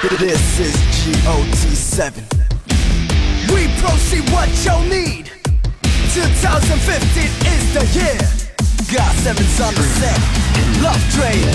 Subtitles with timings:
[0.00, 2.22] This is GOT7.
[3.52, 5.26] We proceed what you need.
[6.14, 8.16] 2015 is the year.
[8.94, 10.20] Got seven on the set.
[10.80, 11.50] Love Train.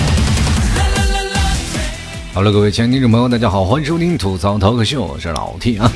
[2.33, 5.89] 好了，各位亲爱的听众朋友，大家好，欢迎收听吐槽涛客秀，我是老 T 啊。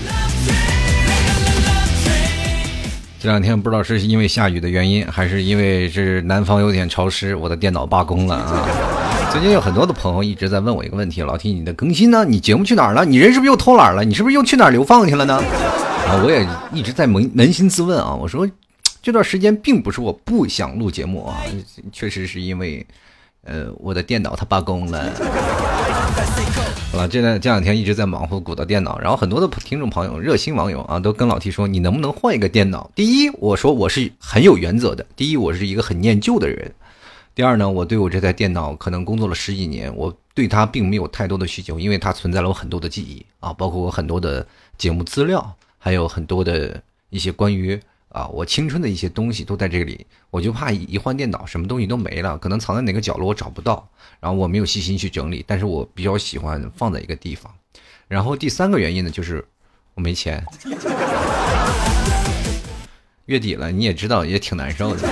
[3.20, 8.70] 这两天不知道是因为下雨的原因，还是因为是南方有点潮湿，我的电脑罢工了啊。
[9.38, 12.26] 最近有很多的朋友一直在问我一个问题：老 T，你的更新呢？
[12.26, 13.06] 你节目去哪儿了？
[13.06, 14.04] 你人是不是又偷懒了？
[14.04, 15.36] 你是不是又去哪儿流放去了呢？
[16.10, 18.16] 啊，我也一直在扪扪心自问啊。
[18.16, 18.50] 我说
[19.00, 21.38] 这段时间并不是我不想录节目啊，
[21.94, 22.84] 确实是因为
[23.44, 25.08] 呃我的电脑它罢工了。
[26.92, 32.90] 好了，这两这两天一直在忙活鼓捣电脑，然后很多的听众朋友、热心网友啊，都跟老 T 说，你能不能换一个电脑？
[32.96, 36.68] 第一，我说我是很有原则的；第一，我是一个很念旧的人；
[37.38, 44.44] 第二呢，我对我这台电脑可能工作了十几年，我对它并没有太多的需求，因为它存在了我很多的记忆啊，包括我很多的
[44.76, 47.80] 节目资料，还有很多的一些关于。
[48.10, 53.88] 啊，我青春的一些东西都在这里，我就怕一换电脑，什么东西都没了，可能藏在哪个角落我找不到，
[54.20, 57.54] 然后我没有细心去整理，但是我比较喜欢放在一个地方。
[58.08, 59.46] 然后第三个原因呢，就是
[59.94, 60.44] 我没钱，
[63.26, 65.08] 月底了，你也知道，也挺难受的，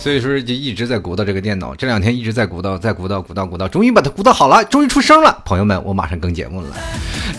[0.00, 6.68] 所以说就一直在鼓捣这个电脑，这两天一直在鼓捣，在鼓捣，鼓捣，鼓捣，终于把它鼓捣好了，终于出声了，朋友们，我马上更节目了。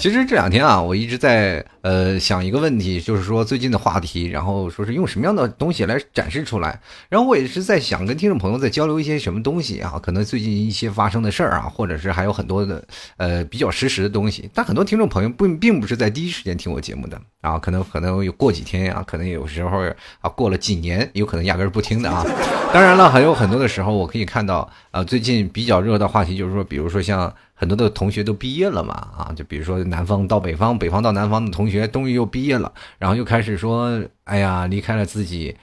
[0.01, 6.81] 其实这两天啊，我一直在呃想一个问题，就是说最近的话题，然后说是用什么样的东西来展示出来。
[7.07, 12.83] 然后我也是在想跟听众朋友在交流一些什么东西啊，可能最近一些发生的事儿啊，或者是还有很多的
[13.17, 14.49] 呃比较实时的东西。
[14.55, 19.83] 但很多听众朋友不并不是在第一时间听我节目的啊，可能可能有过几天啊，可能有时候
[20.21, 22.25] 啊过了几年，有可能压根儿不听的啊。
[22.73, 27.31] 当然了，还有很多的时候，我可以看到啊，最近比较热的话题就是说，比如说像。
[27.61, 35.55] 很多的同学都毕业了嘛，啊，就比如说南方到北方，北方到南方的同学终于又毕业了，然后又开始说，哎呀，离开了自己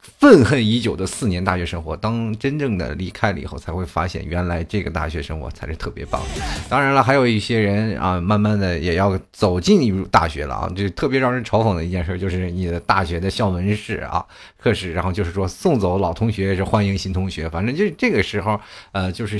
[0.00, 1.94] 愤恨已久的四年大学生活。
[1.94, 6.18] 当真正的离开了以后，才会发现原来这个大学生活才是特别棒。
[6.66, 14.24] 当然了，还有一些人啊，慢慢的也要走进入大学了啊，就特别让人嘲讽的一件事，就是你的大学的校门室啊，
[14.56, 18.58] 课室，然后就是说送走老同学是欢迎新同学，反正就这个时候，
[18.92, 19.38] 呃，就是。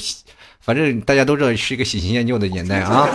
[0.68, 3.08] 反正大家都知道是一个喜新厌旧的年代啊，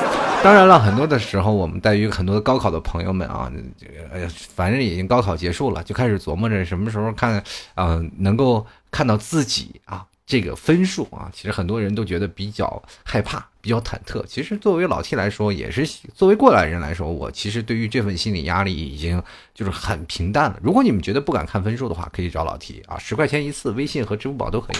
[0.43, 3.47] 当然了，很多的时候我们对于很多高考的朋友们啊，
[3.77, 7.43] 这个哎呀反正已经高考结束了，就开始琢磨着什么时候看
[7.75, 14.25] 啊能够看到自己啊这个分数啊，其实很多人都觉得比较害怕，比较忐忑。
[14.25, 15.85] 其实作为老 T 来说，也是
[16.15, 19.21] 作为过来人来说，我其实对于这份心理压力已经
[19.53, 20.57] 就是很平淡了。
[20.63, 24.77] 如果你们觉得不敢看分数的话，可以找老 T 啊，十块钱一次，微信和支付宝都可以。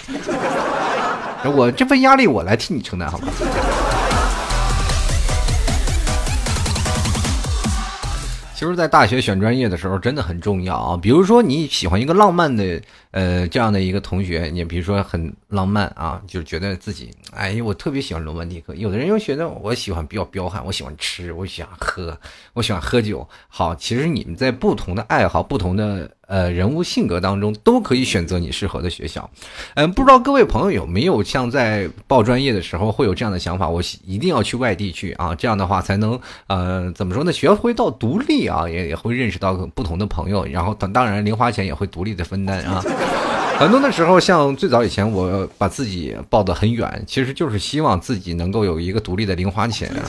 [1.49, 3.27] 我这份压力我来替你承担，好吗？
[8.55, 10.97] 其实，在大学选专业的时候，真的很重要啊。
[11.01, 12.81] 比如说，你喜欢一个浪漫的，
[13.13, 18.75] 呃，这样的一个同学，你比如说很浪漫啊，就觉得自己，哎，我特别喜欢罗曼蒂克。
[18.75, 22.19] 有的人又觉得我喜欢比较彪悍，我喜欢吃，我喜欢喝，
[22.53, 23.25] 我喜欢喝酒。
[23.47, 26.11] 好，其实你们在不同的爱好、不同的。
[26.25, 29.29] 呃，人物性格当中都可以选择你适合的学校。
[29.75, 33.69] 嗯，不知道各位朋友有没有像在报专业的时候会有这样的想法？
[33.69, 37.31] 我一定要去外地去啊，这样的话才能呃怎么说呢？
[37.31, 42.81] 学会到独立啊，也也会认识到不同的朋友，然后当当然零花钱也会独立的分担啊。
[43.59, 50.01] 很多的时候，像最早以前我把自己抱得很远，其实就是希望自己能够有一个独立的零花钱啊。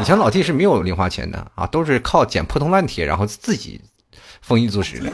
[0.00, 3.80] 以前老弟是没有零花钱的啊，都是靠捡破铜烂铁，然后自己。
[4.40, 5.08] 丰衣足食的，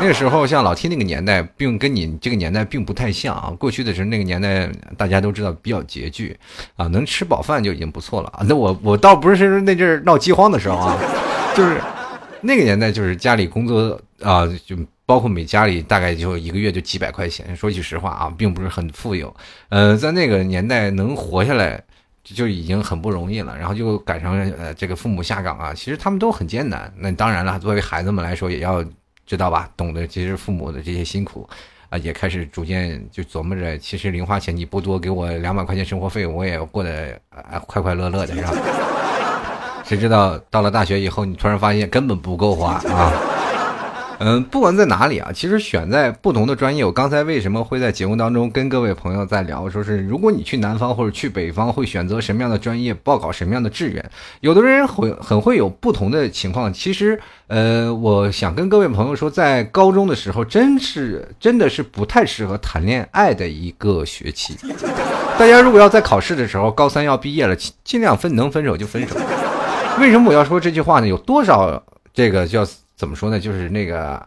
[0.00, 3.52] 那个时候像老 T 那个年代，并跟你这个年代并不太像啊。
[3.58, 6.38] 过去的时候，那个年代大家都知道比较拮据
[6.76, 8.46] 啊，能吃饱饭就已经不错了啊。
[8.48, 10.96] 那我我倒不是那阵闹饥荒的时候啊，
[11.56, 11.80] 就是
[12.42, 17.54] 那个年代，就是家里工作啊，就包括每家里大概就一个月就几百块钱。
[17.56, 19.34] 说句实话啊，并不是很富有。
[19.68, 21.82] 呃，在那个年代能活下来。
[22.34, 26.92] 就已经很不容易了，然后就赶上呃这个父母下岗啊，其实他们都很艰难。
[26.98, 28.84] 那当然了，作为孩子们来说，也要
[29.24, 31.48] 知道吧，懂得其实父母的这些辛苦
[31.88, 37.18] 啊，也开始逐渐就琢磨着，其实零花钱你不多给我两百块钱生活费，我也过得
[37.66, 38.52] 快快乐乐的，是吧？
[39.82, 43.10] 谁知道到了大学以后，你突然发现根本不够花啊！
[44.20, 54.10] 嗯，不管在哪里啊，其实选在不同的专业，我刚才为什么会在节目当中跟各位朋友在聊，说是如果你去南方或者去北方，会选择什么样的专业，报考什么样的志愿？
[54.40, 56.72] 有的人会很会有不同的情况。
[56.72, 64.56] 其实，呃，我想跟各位朋友说，在高中的时候，真是真的是不太适合谈恋爱的一个学期。
[65.38, 67.54] 大家如果要在考试的时候，高三要毕业了，
[67.84, 69.14] 尽量分能分手就分手。
[70.00, 71.06] 为什么我要说这句话呢？
[71.06, 71.80] 有多少
[72.12, 72.66] 这个叫？
[72.98, 73.38] 怎么说呢？
[73.38, 74.20] 就是那个，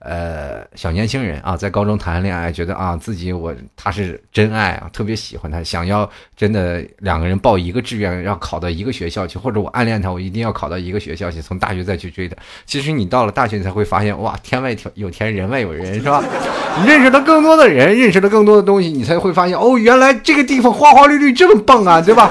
[0.00, 12.36] 呃，小年轻人啊，在高中谈恋爱，觉得啊自己我他是真爱啊，特别喜欢他，想要真的两个人报一个志愿，要考到一个学校去，或者我暗恋他，我一定要考到一个学校去，从大学再去追他。
[12.64, 16.20] 其实你到了大学，你才会发现，哇，天外有天，人外有人，是吧？
[16.82, 22.30] 你认识了更多的人，认识了更多的东西，你才会发现，哦，原来这个地方花花绿绿这么棒啊，对吧？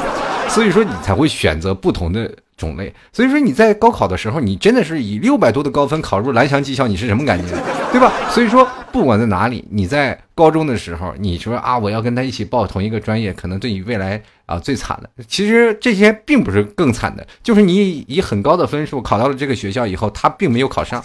[0.50, 2.30] 所以说，你才会选择不同的。
[2.57, 7.54] 种类，所以说你在高考的时候，你真的是以六百多的高分考入蓝翔技校，你是什么感觉，
[7.92, 8.12] 对吧？
[8.31, 15.24] 所以说，不管在哪里，你在高中的时候，你说啊，我要跟他一起报同一个专业，可能对你未来啊最惨的。
[15.28, 21.04] 其实这些并不是更惨的，就是你以很高的分数考到了这个学校以后，他并没有考上，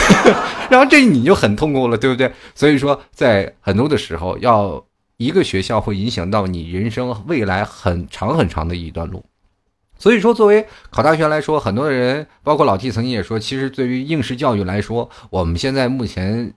[0.70, 2.32] 然后这你就很痛苦了，对不对？
[2.54, 4.82] 所以说，在很多的时候，要
[5.18, 9.22] 一个学校会影响到你人生未来很长很长的一段路。
[9.98, 16.54] 所以说，作为考大学来说，很多人，包括老 T 曾经也说，其实对于应试教育来说，我们现在目前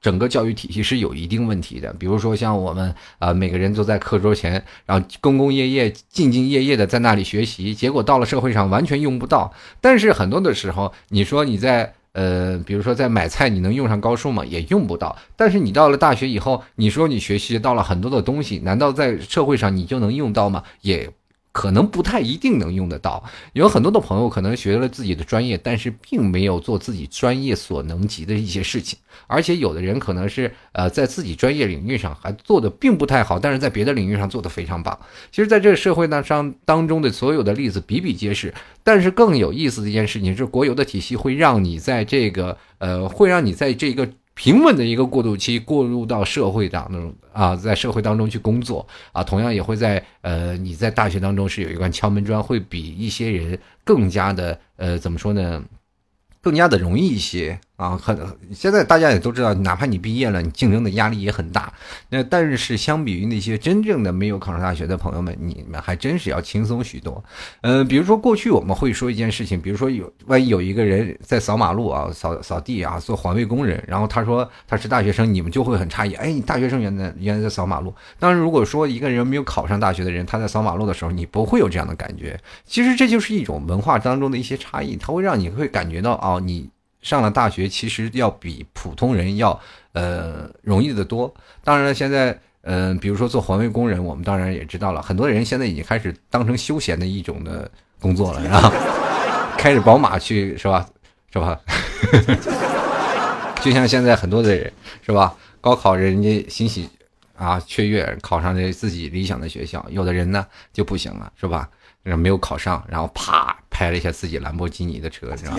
[0.00, 1.92] 整个教育体系是有一定问题的。
[1.94, 9.52] 比如说，像我们啊，每个人都在课桌前，然后兢兢业业、兢兢业业的在那里学习，结果到了社会上完全用不到。
[9.80, 14.44] 但是很多的时候，你说你在呃，比如说在买菜，你能用上高数吗？
[14.44, 15.16] 也用不到。
[15.34, 20.62] 但是你到了大学以后，你说你学习到了很多的东西，难道在社会上你就能用到吗？
[20.82, 21.10] 也。
[21.52, 23.22] 可能不太一定能用得到，
[23.52, 34.98] 有很多的朋友可能学了自己的专业，但是并没有做自己专业所能及的一些事情，而且有的人可能是呃在自己专业领域上还做的并不太好，但是在别的领域上做的非常棒。
[35.30, 38.52] 其实，在这个社会当上当中的所有的例子比比皆是，
[38.82, 44.08] 但是更有意思的一件事情是，国有的体系会让你在这个呃，会让你在这个。
[44.34, 55.62] 平稳的一个过渡期，过入到社会当中啊，在社会当中去工作啊，同样也会在呃，你在大学当中是有一块敲门砖，会比一些人更加的呃，怎么说呢？
[56.40, 58.16] 更加的容易一些啊，很
[58.54, 61.72] 现在大家也都知道，哪怕你毕业了，你竞争的压力也很大。
[62.10, 67.22] 那但是相比于那些真正的没有考上大学的朋友们，你们还真是要轻松许多。
[67.62, 77.94] 嗯，比如说过去我们会说一件事情，比如说有万一有一个人在扫马路啊，扫扫地啊，做环卫工人，然后他说他是大学生，你们就会很诧异，哎，你大学生原来原来在扫马路。
[78.18, 82.38] 当然，如果说一个人没有考上大学的人，他在扫马路的时候，你不会有这样的感觉。
[82.66, 86.32] 其实这就是一种文化当中的一些差异，它会让你会感觉到啊。
[86.32, 86.70] 哦，你
[87.02, 89.60] 上了大学，其实要比普通人要
[89.92, 91.32] 呃容易的多。
[91.62, 97.70] 当然了，现在嗯，比如说做环卫工人，我们当然也知道了，很多人现在已经开始当成休闲的一种的
[98.00, 98.70] 工作了，然后
[99.58, 100.86] 开着宝马去是吧？
[101.32, 101.58] 是吧？
[103.60, 104.72] 就像现在很多的人
[105.04, 105.34] 是吧？
[105.60, 106.88] 高考人家欣喜
[107.36, 111.68] 啊雀跃，考上这自己理想的学校，有的人呢就不行了，是吧？
[112.04, 115.58] 没有考上，然后啪拍了一下自己兰博基尼的车，是吧？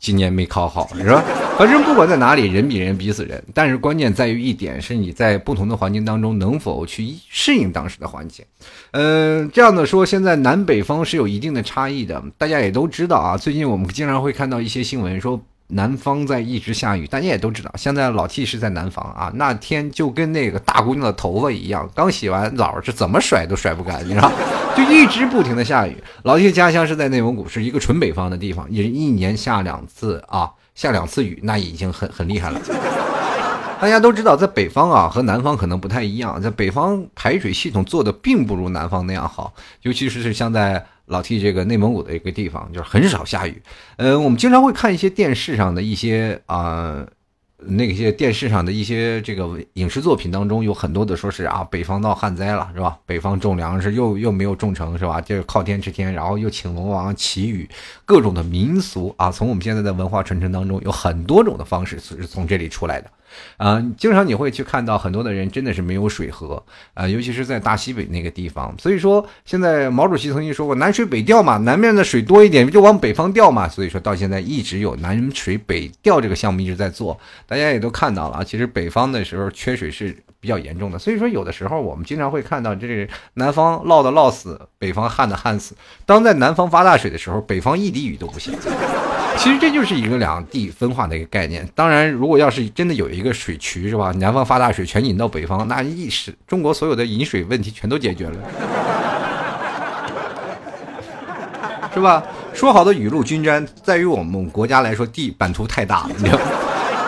[0.00, 1.22] 今年没考好，是吧？
[1.58, 3.42] 反正不管在哪里，人比人比死人。
[3.52, 8.44] 但是关键在于一点，是你在不同的环境当中能否去适应当时的环境。
[8.92, 12.22] 嗯，这样的说，现在南北方是有一定的差异的。
[12.36, 15.40] 大家也都知道啊，最近我们经常会看到一些新闻说。
[15.74, 17.70] 南方在一直下雨，大家也都知道。
[17.76, 24.30] 现在老 T 是在南方啊，那天就跟那个大姑娘的头发一样，刚洗完澡，是怎么甩都甩不干，你知道，
[24.76, 25.96] 就一直不停的下雨。
[26.22, 32.60] 老 T 家乡是在内蒙古，是一个纯北方的地方，也一年下两次啊，下两次雨，那已经很很厉害了。
[33.80, 40.86] 大家都知道，在北方啊和南方可能不太一样，在北方排水系统做的并不如南方那样好，尤其是是像在。
[41.06, 43.62] 老 T 这个内蒙古的一个地方，就是很少下雨。
[43.96, 47.06] 呃，我们经常会看一些电视上的一些啊，
[47.58, 52.98] 那些电视上的一些这个影视作品当中，有很多的说是啊，北方闹旱灾了，是吧？
[53.06, 55.20] 北方种粮食又又没有种成，是吧？
[55.20, 57.68] 就是靠天吃天，然后又请龙王祈雨，
[58.04, 63.10] 各种的民俗啊，从我们现在的文化传承当中，有很多种的方式是从这里出来的。
[63.56, 66.62] 啊，经常你会去看到很多的人真的是没有水喝
[66.94, 68.74] 啊，尤其是在大西北那个地方。
[68.78, 73.68] 所以说，现在毛主席曾经说过“南水北调”嘛，南面的水多一点就往北方调嘛。
[73.68, 78.44] 所以说到现在一直有南水北调这个项目一直在做，大家也都看到了啊。
[78.44, 85.74] 其实北方的时候缺水是比较严重的，所以说有的时候我们经常会看到，这是南方涝的涝死，北方旱的旱死。
[86.04, 88.54] 当在南方发大水的时候，北方一滴雨都不行。
[89.36, 91.68] 其实这就是一个两地分化的一个概念。
[91.74, 98.36] 当然，如果要是真的有一个水渠是吧，南方发大水全引到北方，那一时中国所有的饮水问题全都解决了，
[101.92, 102.22] 是吧？
[102.52, 106.30] 说好的雨露均沾，在于我们国家来说，地版图太大了，你。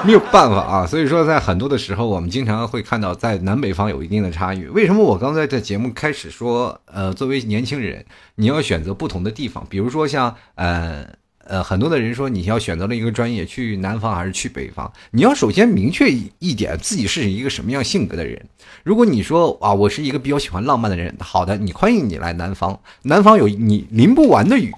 [0.04, 4.64] 没有办法啊，所以说在很多的时候，我们经常会看到在南北方有一定的差异。
[4.66, 8.04] 为什么我刚才在节目开始说，呃，作为年轻人，
[8.36, 11.04] 你要选择不同的地方，比如说像呃
[11.48, 14.90] 呃，很多的人说你要选择了一个专业，去南方还是去北方？
[15.10, 18.40] 你要首先明确一点，自己是一个什么样性格的人。
[18.82, 24.72] 如果你说啊，我是一个比较喜欢浪漫的人，好的，你欢迎你来南方，南方有你淋不完的雨，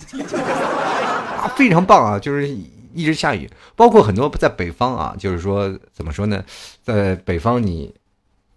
[1.39, 2.49] 啊，非常棒啊，就是。
[2.95, 6.43] 一直下雨，包括很多在北方啊，就是说怎么说呢，
[6.83, 7.95] 在北方你，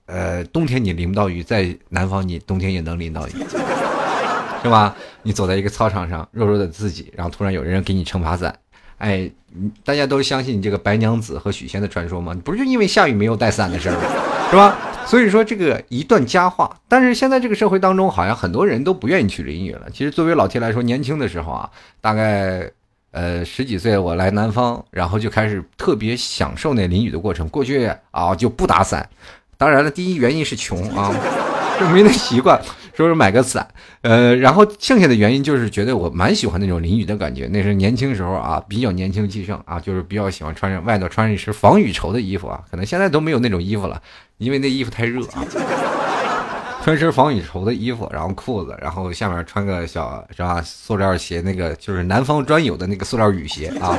[0.08, 3.32] 呃，冬天你淋不到雨，在南方你冬天也能淋到雨，
[4.64, 4.96] 是吧？
[5.24, 8.54] 你走在一个操场上，弱弱的自己，然后突然有人给你撑把伞，
[8.98, 9.30] 哎，
[9.84, 12.36] 大家都相信你这个白娘子和许仙的传说吗？
[12.44, 14.02] 不是就因为下雨没有带伞的事儿吗？
[14.50, 14.78] 是吧？
[15.06, 16.76] 所以说这个一段佳话。
[16.88, 19.88] 但是现在这个社会当中，好像很多人都不愿意去淋雨了。
[19.92, 22.70] 其实作为老铁来说，年轻的时候啊，大概。
[23.14, 27.46] 呃，十几岁我来南方，然后就开始特别享受那淋雨的过程。
[27.50, 29.06] 过去啊就不打伞，
[29.58, 31.14] 当然了，第一原因是穷啊，
[31.78, 32.58] 就没那习惯，
[33.02, 33.68] 就是买个伞。
[34.02, 37.48] 呃，然后剩下的原因就是觉得我蛮喜欢那种淋雨的感觉。
[37.48, 42.62] 那是年轻时候啊，比较年轻气盛啊，就是比较喜欢穿上外头穿上一身防雨绸的衣服啊。
[42.70, 44.00] 可能现在都没有那种衣服了，
[44.38, 45.44] 因为那衣服太热啊。
[46.84, 50.62] 穿身防雨绸的衣服，然后裤子，然后下面穿个小是吧？
[50.64, 53.98] 塑料鞋，那个就是南方专有的那个塑料雨鞋啊。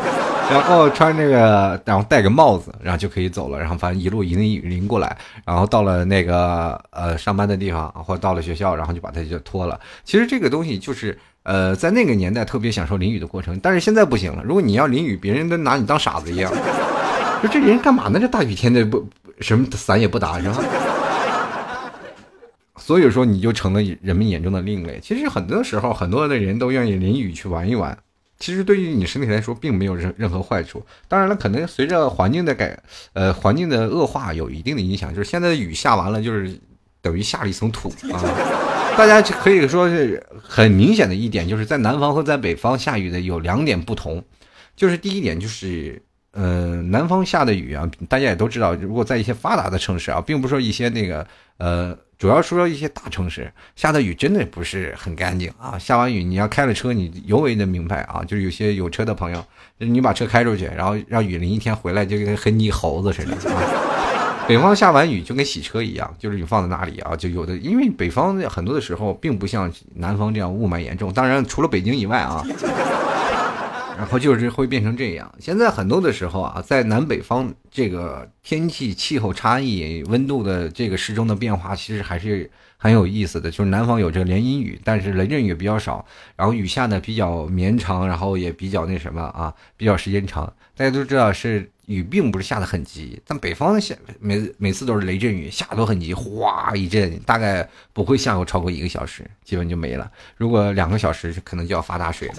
[0.53, 3.59] 然后穿那个，然后戴个帽子，然后就可以走了。
[3.59, 9.81] 然后反正一路迎雨淋过来，然后到了那个呃上班的地方，或者到了学校，然后就把它就脱了。
[10.05, 14.43] 其实这个东西就是呃在那个年代特别享受淋雨的过程，但是现在不行了。
[14.45, 16.53] 如果你要淋雨，别人都拿你当傻子一样。
[17.41, 18.21] 说这人干嘛呢？
[18.21, 19.05] 这大雨天的不
[19.41, 20.59] 什么伞也不打是吧？
[22.77, 24.99] 所以说，你就成了人们眼中的另类。
[25.01, 27.97] 其实很多时候，很多的人都愿意淋雨去玩一玩。
[28.43, 30.85] 其实对于你身体来说，并没有任任何坏处。
[31.07, 32.77] 当然了，可能随着环境的改，
[33.13, 35.15] 呃，环境的恶化有一定的影响。
[35.15, 36.59] 就是现在的雨下完了，就是
[37.01, 38.19] 等于下了一层土啊。
[38.99, 44.21] 大家可以说是很明显的一点，就是在南方和在北方下雨的有两点不同。
[44.75, 51.25] 就是第一点就是，呃，南方下的雨啊，大家也都知道，如果在一些发达的城市啊，并不是说一些那个，
[51.59, 51.97] 呃。
[52.23, 55.77] 主要说一些大城市下的雨真的不是很干净啊！
[55.77, 58.23] 下完雨你要开了车，你尤为的明白啊！
[58.23, 59.45] 就是有些有车的朋友，
[59.79, 64.47] 你把车开出去，然后让雨淋一天回来，就跟黑泥猴子似的啊！
[64.47, 72.47] 北方下完雨就跟洗车一样，就是你放在那里啊，就有的，因为北方很多的时候并不像南方这样雾霾严重，当然除了北京以外啊。
[74.03, 75.33] 然后就是会变成这样。
[75.39, 83.49] 现在很多的时候啊，在南北方这个天气气候差异、温度的这个时钟的变化，其实还是很有意思的。
[83.49, 86.05] 就是南方有这个连阴雨，但是雷阵雨比较少，
[86.35, 90.53] 然后雨下的比较绵长，然后也比较那什么啊，比较时间长。
[90.77, 100.11] 大家都知道是雨并不是下的很急，但北方下每每次都是雷阵雨，下都很急，哗一阵，大概不会下过超过一个小时，基本就没了。
[100.37, 102.35] 如果两个小时，可能就要发大水了。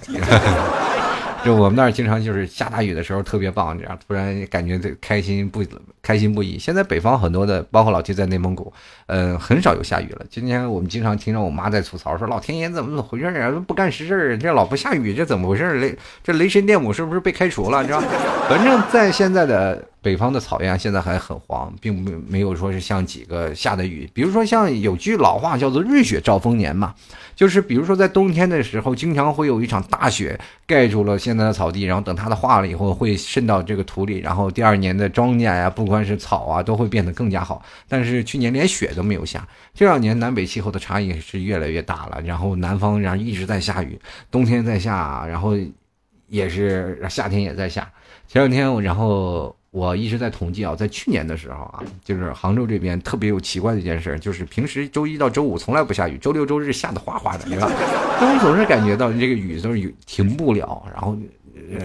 [1.43, 5.61] 就我们那儿经常就是下大雨的时候特别棒，这样突然感觉这开心不
[6.01, 6.57] 开心不已。
[6.57, 8.71] 现在北方很多的，包括老七在内蒙古，
[9.07, 10.25] 嗯，很少有下雨了。
[10.29, 13.51] 今天我们经常听着我妈在吐槽说：“老天爷怎么怎么回事啊？
[13.67, 15.79] 不干实事，这老不下雨，这怎么回事？
[15.79, 17.81] 雷这雷神电母是不是被开除了？
[17.81, 18.01] 你知道？
[18.47, 26.93] 反正在现在的。”北方的草原现在还很黄，并没没有说是像几个下的雨，比如说像有句老话叫做“瑞雪兆丰年”嘛，
[27.33, 37.63] 就是比如说在冬天的时候，经常会有一场大雪盖住了现在的草地，然后等它的化了以后，会渗到这个土里，然后第二年的庄稼呀，不管是草啊，都会变得更加好。
[37.87, 43.97] 但是去年连雪都没有下，这两年南北气候的差异是越来越大了，然后南方然后一直在下雨，
[44.29, 45.53] 冬天在下，然后
[46.27, 47.89] 也是夏天也在下。
[48.27, 49.55] 前两天我然后。
[49.73, 57.67] 我一直在统计啊，在去年的时候啊，就是杭州这边特别有奇怪的一件事，就是平时周一到周五从来不下雨，周六周日下的哗哗的，对吧，
[58.21, 61.17] 但我总是感觉到这个雨都是停不了，然后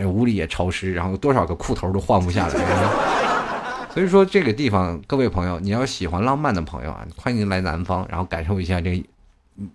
[0.07, 2.54] 屋里也潮湿，然后多少个裤头都换不下来。
[3.95, 9.02] 所以说这个地方，各位朋友，你要喜欢浪漫的朋友啊，欢迎来南方，然后感受一下这。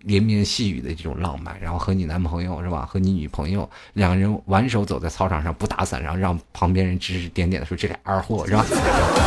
[0.02, 2.88] 连绵细雨的这种浪漫，然后和你男朋友是吧？
[2.90, 8.66] 和你女朋友两人挽手走在操场上，不打伞，然后让旁边人指指点点的说这俩二货是吧？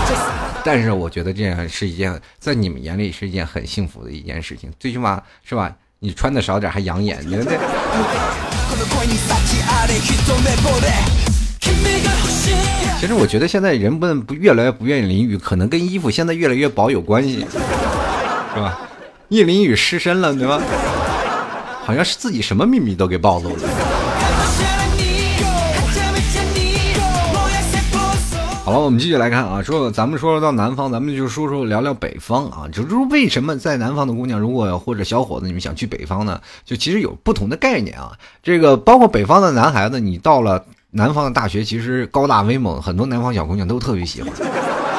[0.65, 5.75] 但是我觉得这样是一件在你们眼里是一件很幸福的一件事情，最起码是吧？
[5.99, 7.57] 你穿的少点还养眼，对不对？
[12.99, 17.47] 其实我觉得现在人们不越来越不愿意淋雨，可能跟衣服现在越来越薄有关系，
[18.55, 18.81] 是吧？
[19.29, 20.61] 一淋雨失身了，对吧？
[21.85, 23.63] 好像是自己什么秘密都给暴露了。
[28.65, 32.67] 好了，我们继续来看啊，说咱们说到南方，咱们就说说聊聊北方啊。
[32.73, 36.41] 就是为什么在南方的姑娘，如果或者小伙子你们想去北方呢？
[36.65, 38.11] 就其实有不同的概念啊。
[38.43, 44.33] 这个包括北方的男孩子，你到了南方的大学，其实高大威猛，很多南方小姑娘都特别喜欢，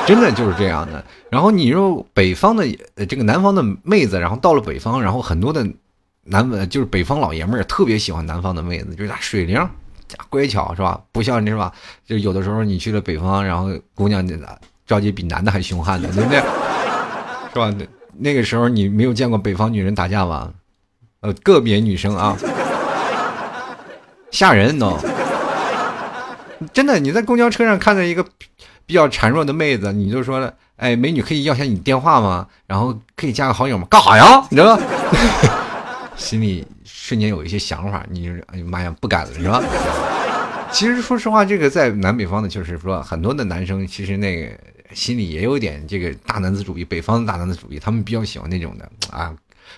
[0.07, 1.03] 真的就是这样的。
[1.29, 2.65] 然后你说北方的
[3.07, 5.67] 这个南方的妹子，然后到了北方，然后很多的
[6.23, 9.69] 南就是北方老爷们儿特别喜欢南方的妹子，就是水灵。
[10.29, 11.01] 乖巧是吧？
[11.11, 11.71] 不像你是吧？
[12.05, 14.25] 就有的时候你去了北方，然后姑娘
[14.85, 16.39] 着急比男的还凶悍呢，对不对？
[17.53, 17.87] 是吧？
[18.17, 20.49] 那个时候你没有见过北方女人打架吧？
[21.19, 22.37] 呃，个别女生啊，
[24.31, 24.97] 吓人都。
[26.71, 28.25] 真的，你在公交车上看到一个
[28.87, 32.47] 比较孱弱的妹子，你就说了，哎，美女可以要下你电话吗？
[32.65, 33.85] 然后可以加个好友吗？
[33.91, 34.43] 干啥呀？
[34.49, 34.83] 你知道吗？
[36.17, 36.65] 心里。
[36.89, 39.63] 瞬间有一些想法，你就哎呀妈呀，不敢了是吧？
[40.73, 44.51] 其实说实话，这个在南北方的，就是说很多的男生其实那个
[44.93, 49.33] 心里也有点这个大男子主义，北方的大男子主义，他们比较喜欢那种的啊，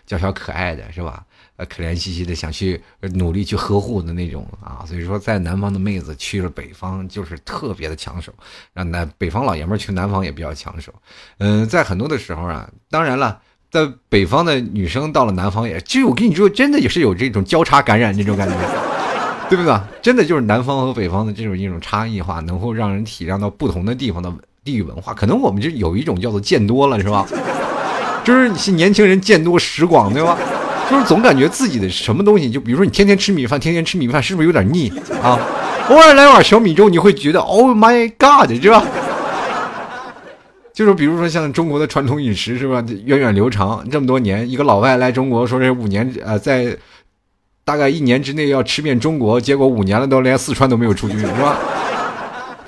[0.07, 1.23] 娇小可爱的是吧？
[1.65, 2.81] 可怜兮兮的想去
[3.13, 8.31] 努力去呵护的那种啊，所以说在南方的妹子去了北方就是特别的抢手，
[8.73, 10.93] 让南北方老爷们去南方也比较抢手。
[11.39, 13.39] 嗯，在很多的时候啊，当然了。
[13.71, 18.55] 在北方的女生到了南方也，就我跟你说，真的也是有这种交叉感染这种感觉，
[19.47, 19.79] 对不对？
[20.01, 25.13] 真的就是南方和北方的这种一种差异化，能够让人体谅到不同的地方的地域文化。
[25.13, 27.27] 可能我们就有一种叫做见多了，是吧？
[28.25, 30.35] 就是年轻人见多识广，对吧？
[30.89, 34.91] 就是总感觉自己的什么东西，就比如说你天天吃米饭，天天吃米饭，是不是有点腻
[35.21, 35.39] 啊？
[35.89, 38.83] 偶尔来碗小米粥，你会觉得 Oh my God，是吧？
[40.73, 46.75] 就是比如说像中国的传统饮食是吧，源远流长这么多年，一个老外来中国说这五年呃在
[47.65, 51.57] 大概一年之内要吃遍中国，结果五年了都连四川都没有出去是吧？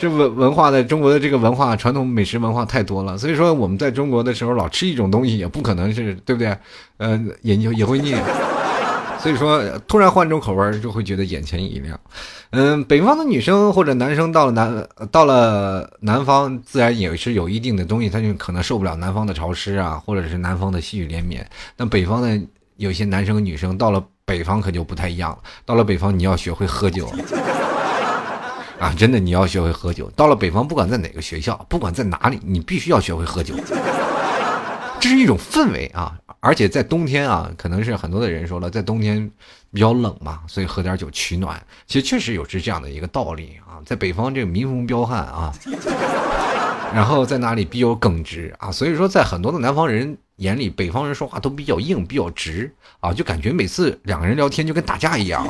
[0.01, 6.57] 这文文化的中国的这个文化传统美食文化太多了，所以说我们在中国的时候老吃一种东西也不可能是对不对？
[6.97, 8.15] 呃，也也会腻。
[9.19, 11.99] 所以说，突然换种口味就会觉得眼前一亮。
[12.49, 21.47] 嗯，北方的女生或者男生到了南 到了南方，自然也是有一定的东西，他就可能受不了南方的潮湿啊，或者是南方的细雨连绵。
[21.75, 22.41] 但北方的
[22.77, 25.37] 有些男生女生到了北方可就不太一样了。
[25.63, 27.07] 到了北方，你要学会喝酒
[28.81, 28.91] 啊！
[28.97, 30.09] 真的，你要学会喝酒。
[30.15, 33.53] 到了北方，不管在哪个学校，不管在哪里，你必须要学会喝酒。
[34.99, 36.17] 这是一种氛围啊。
[36.39, 39.29] 而且在冬天啊，可能是很多的人说了，在冬天
[39.71, 41.61] 比较冷嘛，所以喝点酒取暖。
[41.85, 43.77] 其实确实有是这样的一个道理啊。
[43.85, 45.53] 在北方这个民风彪悍啊，
[46.91, 55.47] 然后在哪里比较耿直啊，所以说在很多的南方人眼里，北方人说话都比较硬，比较直啊，就感觉每次两个人聊天就跟打架一样。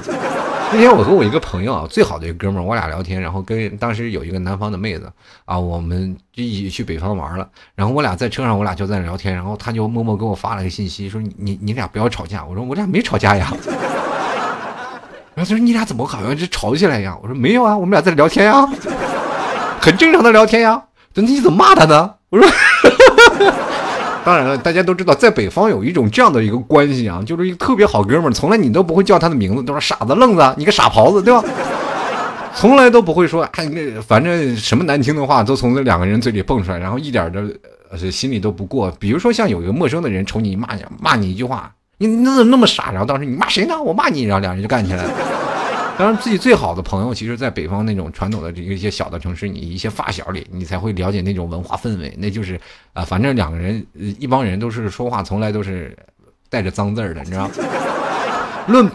[0.73, 5.11] 那天我和我一个朋友啊，最好的一个哥们儿，我俩聊天，然后跟当时有一个南方的妹子
[5.43, 7.45] 啊，我们就一起去北方玩了。
[7.75, 12.45] 然后我俩在车上，我俩就在那聊天，然后他就默默给我发了个信息，说你你俩不要吵架。
[12.45, 13.51] 我说我俩没吵架呀。
[15.35, 17.19] 然后他说你俩怎么好像是吵起来一样？
[17.21, 18.65] 我说没有啊，我们俩在聊天呀，
[19.81, 20.81] 很正常的聊天呀。
[21.13, 22.15] 那你怎么骂他呢？
[22.29, 22.49] 我说。
[24.23, 31.43] 当然了，大家都知道，在北方有一种这样的一个关系啊，就是一个特别好哥们，从来你都不会叫他的名字，都是傻子、愣子，你个傻狍子，对吧？
[32.53, 37.43] 从来都不会说，哎，那反正什么难听的话都从这两个人嘴里蹦出来，然后一点的
[37.89, 38.91] 呃心里都不过。
[38.99, 42.91] 比如说像有一个陌生的人瞅你骂你骂你一句话，你你怎么那么傻？
[42.91, 43.81] 然后当时你骂谁呢？
[43.81, 45.11] 我骂你，然后两人就干起来了。
[46.01, 52.11] 当然，自己最好的朋友，其实，在北方那种传统的这一些小的城市，你一些发小里，你才会了解那种文化氛围。
[52.17, 52.59] 那就是
[52.93, 55.95] 啊，反正两个人，一帮人都是说话，从来都是
[56.49, 57.47] 带着脏字儿的，你知道？
[58.65, 58.89] 论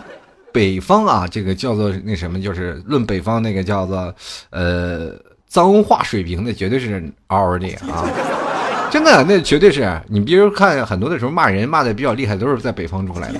[0.50, 4.12] 北方啊，这个叫做那什么，就是论北方那个叫做
[4.50, 5.12] 呃
[5.46, 8.04] 脏话水平，那绝对是嗷嗷的啊！
[8.90, 13.38] 真的，那绝对是你，比如看很多的时候骂人骂的比较厉害，都是在北方出来的。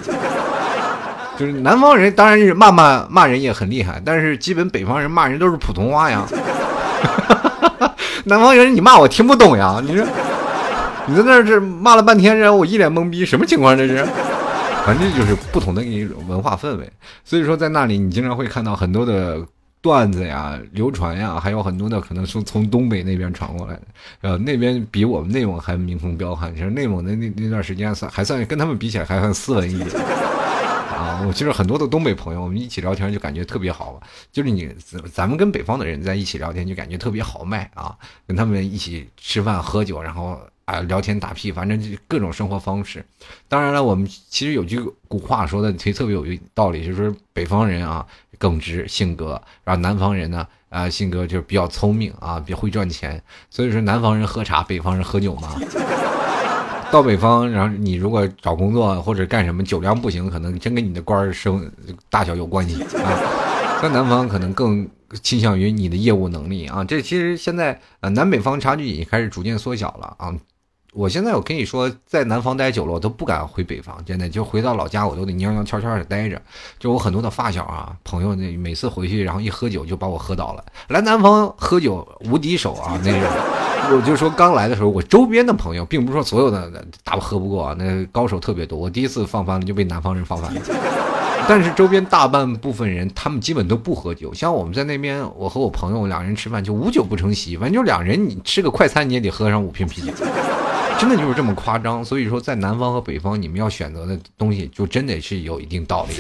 [1.38, 6.26] 就是南方人，当然是骂骂骂人也很厉害，但是基本北方人骂人都是普通话呀。
[8.24, 10.04] 南方人你骂我听不懂呀，你说
[11.06, 14.04] 你在那是骂了半天，然后我一脸懵逼，什么情况这是？
[14.84, 16.88] 反正就是不同的一种文化氛围，
[17.24, 19.38] 所以说在那里你经常会看到很多的
[19.82, 23.82] 段子呀、流传呀，还有很多的可能是从东北那边传过来的，
[24.22, 29.88] 呃，那边比我们内蒙还民风彪悍，其实内蒙的那那段时间算还算跟他们比起来还算斯文一点。
[30.96, 31.22] 啊。
[31.26, 34.00] 我其实很多的东北朋友，我们一起聊天就感觉特别好，
[34.32, 34.68] 就是你
[35.12, 43.04] 咱们跟北方的人在一起聊天就感觉特别豪迈啊，跟他们一起吃饭喝酒，然后啊聊天打屁，反正就各种生活方式。
[43.48, 48.06] 当然了，我们其实有句古话说的其实特别有道理，就是北方人啊
[48.38, 50.46] 耿直性格，然后南方人呢。
[50.68, 55.54] 啊，性格就是比较聪明啊，比较会赚钱，所以说南方人喝茶，北方人喝酒嘛。
[56.90, 61.70] 到北方，然后你如果找工作或者干什么，酒量不行，可能真跟你的官儿升
[62.08, 63.78] 大小有关系啊。
[63.82, 64.88] 在南方，可能更
[65.22, 66.82] 倾向于你的业务能力啊。
[66.84, 70.34] 这其实现在呃，南北方差距已经开始逐渐缩小了啊。
[70.94, 76.40] 我现在我跟你说，在南方待久了，我都不敢回北方，真的就回到老家，我都得蔫蔫悄悄的待着。
[76.78, 80.64] 就我很多的发小啊，朋友，那每次回去，然后一喝酒就把我喝倒了。
[80.88, 83.22] 来南方喝酒无敌手啊，那种。
[83.94, 86.70] 我就说刚来的时候，我周边的朋友，并不是说所有的
[87.04, 88.78] 大喝不过啊，那高手特别多。
[88.78, 90.60] 我第一次放翻了，就被南方人放翻了。
[91.48, 94.34] 但是周边大半部分人，他们基本都不喝酒。
[94.34, 100.12] 像我们在那边，我和我朋友两人吃饭就无酒不成席，反正就两人你吃个快餐，你也得喝上五瓶啤酒。
[100.98, 106.16] 真的就是这么夸张，所以说在南方和北方，你们要选择的东西就真的是有一定道理。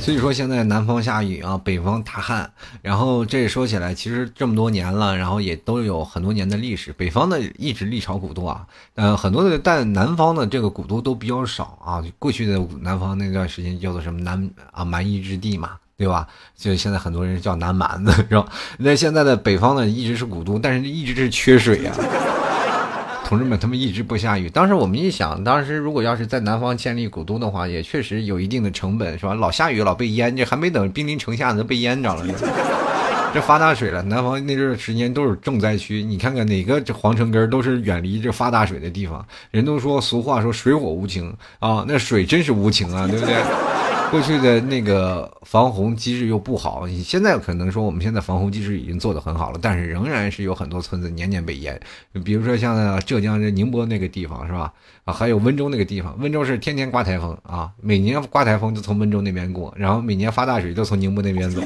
[0.00, 2.50] 所以说现在南方下雨啊，北方大旱，
[2.82, 6.92] 然后这说起来，其实这么多年了，然后也都有很多年的历史。
[6.92, 12.02] 北方的一直历朝古都啊，呃，很多的，但南方的这个古都都比较少啊。
[12.18, 15.70] 过去的南方那段时间叫做什么南啊蛮夷之地嘛。
[15.96, 16.26] 对吧？
[16.56, 18.46] 就现在很多人叫南蛮子， 是吧？
[18.78, 21.92] 那现在的北方呢，一直是古都，但是一直是缺水呀。
[23.30, 24.50] 同志们，他们一直不下雨。
[24.50, 29.34] 当时我们一想，当时如果要是在南方建立古都的话，也确实有一定的成本，是吧？
[29.34, 32.26] 老下雨，老被淹，这还没等兵临城下呢，被淹着了。
[33.32, 36.02] 这发大水了，南方那阵时间都是重灾区。
[36.02, 39.24] 你看看哪个这皇城根都是远离这发大水的地方。
[39.52, 43.36] 人都说俗话说水火无情啊，那水真是无情啊，对不对？
[44.10, 51.80] 过去的那个防洪机制又不好，你现在可能说我们现在防洪机制已经做得很好了，但是仍然是有很多村子年年被淹。
[52.24, 54.72] 比如说像浙江这宁波那个地方是吧？
[55.04, 61.62] 啊，还有温州那个地方，温州是天天刮台风啊，每年刮台风就从温州那边过，然后每年发大水就从宁波那边走，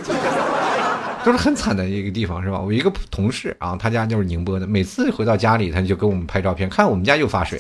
[1.24, 2.60] 都是很惨的一个地方是吧？
[2.60, 7.58] 我一个同事啊，他家就是宁波的，每次回到家里他就给我们拍照片，看我们家又发水，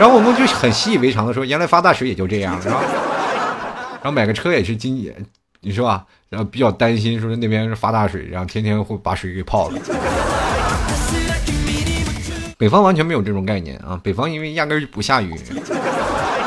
[0.00, 2.80] 然后我们就很习以为常的说，原来发大水也就这样，是吧？
[4.02, 5.14] 然后买个车也是今年，
[5.60, 6.04] 你说吧？
[6.28, 9.78] 然后比较担心，说那边是发大水，然后天天会把水给泡了。
[12.58, 14.00] 北方完全没有这种概念啊！
[14.02, 15.32] 北方因为压根就不下雨。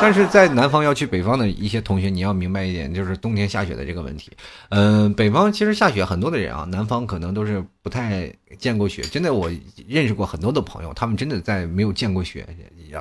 [0.01, 4.29] 但是在南方要去北方的一些同学，你要明白一点，就是冬天下雪的这个问题。
[4.69, 9.01] 嗯，北方其实下雪很多的人啊，南方可能都是不太见过雪。
[9.03, 9.49] 真的，我
[9.87, 12.45] 认识过很多的朋友，他们真的在没有见过雪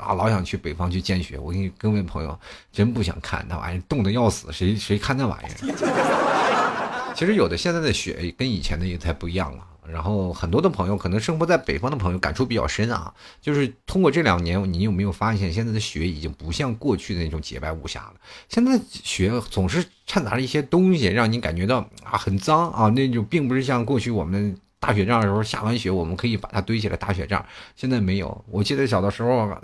[0.01, 1.39] 啊，老想去北方去见雪。
[1.39, 2.39] 我跟你各位朋友，
[2.73, 7.13] 真不想看那玩意儿，冻得要死，谁谁看那玩意儿？
[7.15, 9.65] 其实有的现在的雪跟以前的也太不一样了。
[9.87, 18.15] 然后很多的朋友可能生活在北方的朋友感触比较深啊，就是通过这两年，你有没有发现现在的雪已经不像过去的那种洁白无瑕了？
[18.49, 27.45] 现在雪总是掺杂着一些东西，让你感觉到啊很脏啊，那就并不是像过去我们打雪仗的时候下完雪我们可以把它堆起来打雪仗，
[27.77, 28.43] 现在没有。
[28.51, 29.55] 我记得小的时候，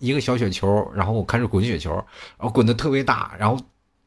[0.00, 1.92] 一个小雪球，然后我开始滚雪球，
[2.36, 3.56] 然后滚的特别大，然后。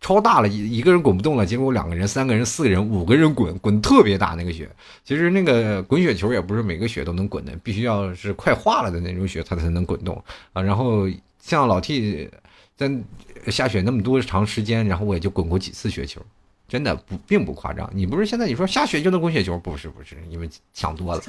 [0.05, 4.69] 超大了，一一个人滚不动了，结果两个人、三个人、四个人、五个人滚，滚特别大那个雪。
[5.05, 10.61] 其实那个滚雪球也不是每个雪都能滚的，必须要是快化了的那种雪，它才能滚动啊。
[10.61, 11.07] 然后
[11.39, 12.29] 像老 T
[12.75, 12.91] 在
[13.47, 16.21] 下雪那么多长时间，然后我也就滚过几次雪球，
[16.67, 17.89] 真的不并不夸张。
[17.93, 19.57] 你不是现在你说下雪就能滚雪球？
[19.57, 21.21] 不是不是，你们想多了。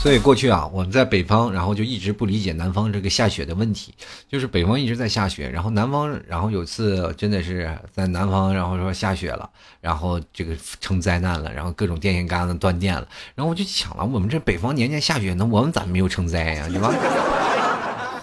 [0.00, 3.94] 所以过去啊，我们在北方，然后就一直不理解南方这个下雪的问题。
[4.30, 13.06] 就是北方一直在下雪，然后南方，然后有次真的是在南方，然后说下雪了，然后这个成灾难了，然后各种电线杆子断电了。
[13.34, 16.66] 然后我就想了，我们这北方年年下雪，那我们咋没有成灾呀？
[16.68, 16.94] 对吧？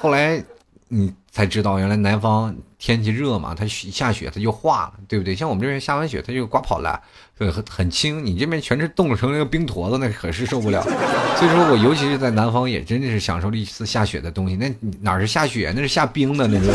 [0.02, 0.44] 后来。
[0.90, 5.36] 你才知道，原来南方天气热嘛，它下雪它就化了，对不对？
[5.36, 7.02] 像我们这边下完雪，它就刮跑了，
[7.38, 8.26] 对，很很轻。
[8.26, 10.82] 你这边全是冻成那个冰坨子，那可是受不了。
[11.38, 14.56] 所以说我尤其是在南方，也真的是享受了一次下雪的东西。
[14.56, 16.72] 那哪是下雪，那是下冰的，那是。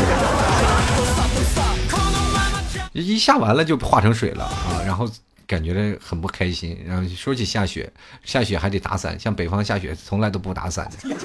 [2.93, 5.09] 一下完了就化成水了啊，然后
[5.47, 6.77] 感觉很不开心。
[6.87, 7.91] 然后说起下雪，
[8.23, 11.15] 下雪还得打伞，像北方下雪从来都不打伞的。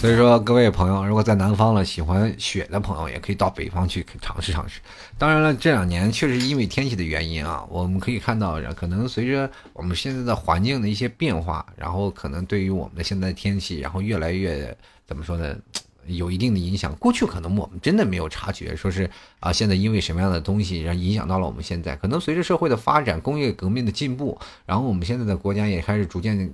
[0.00, 4.80] 所以说，各位朋友，如果在南方了，喜欢雪的朋友，也可以到北方去尝试尝试。
[5.18, 14.74] 当然了，这两年确实因为天气的原因啊，我们可以看到，可能随着我们现在的环境的一些变化，然后可能对于我们的现在天气，然后越来越
[15.06, 15.54] 怎么说呢，
[16.08, 16.96] 有一定的影响。
[16.96, 21.94] 过去可能我们真的没有察觉，说是啊，现在因为什么样的东西，然后影响到了我们现在。
[21.96, 26.50] 可能随着社会的发展，工业革命的进步，然后我们现在的国家也开始逐渐。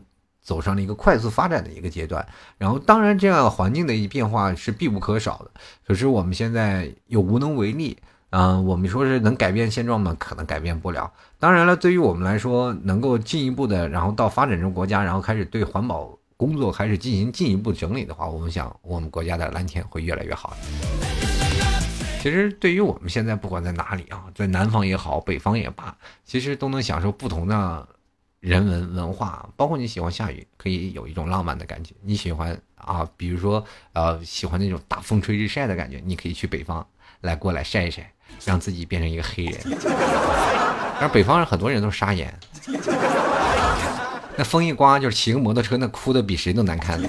[0.47, 2.25] 走上了一个快速发展的一个阶段，
[2.57, 5.51] 然后当然这样环境的一变化是必不可少的，
[5.85, 7.99] 可是我们现在又无能为力，
[8.31, 10.15] 嗯，我们说是能改变现状吗？
[10.21, 11.13] 可能改变不了。
[11.41, 20.57] 当然了，对于我们来说，能够进一步的，然后到发展中国家，然后开始对环保工作开始进行进一步整理的话，我们想我们国家的蓝天会越来越好的。
[22.23, 27.89] 其实对于我们现在不管在哪里啊，在南方也好，北方也罢，其实都能享受不同的。
[28.47, 31.93] 人文文化，包括你喜欢下雨，可以有一种浪漫的感觉。
[32.01, 36.87] 你喜欢啊，比如说呃，喜欢那种大风吹日晒的感觉，你可以去北方
[37.23, 38.09] 来过来晒一晒，
[38.45, 39.61] 让自己变成一个黑人。
[41.01, 42.33] 但是北方人很多人都是沙眼，
[44.37, 47.01] 那风一刮就是骑个摩托车，那哭的比谁都难看。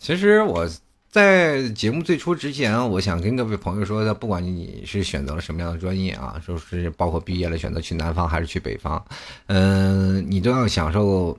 [0.00, 0.68] 其实我。
[1.10, 9.02] 在节目最初之前，我想跟各位朋友说的，不管你是选择了什么样的专业啊，就是包括毕业了选择去南方还是去北方，
[9.46, 11.36] 嗯，你都要享受，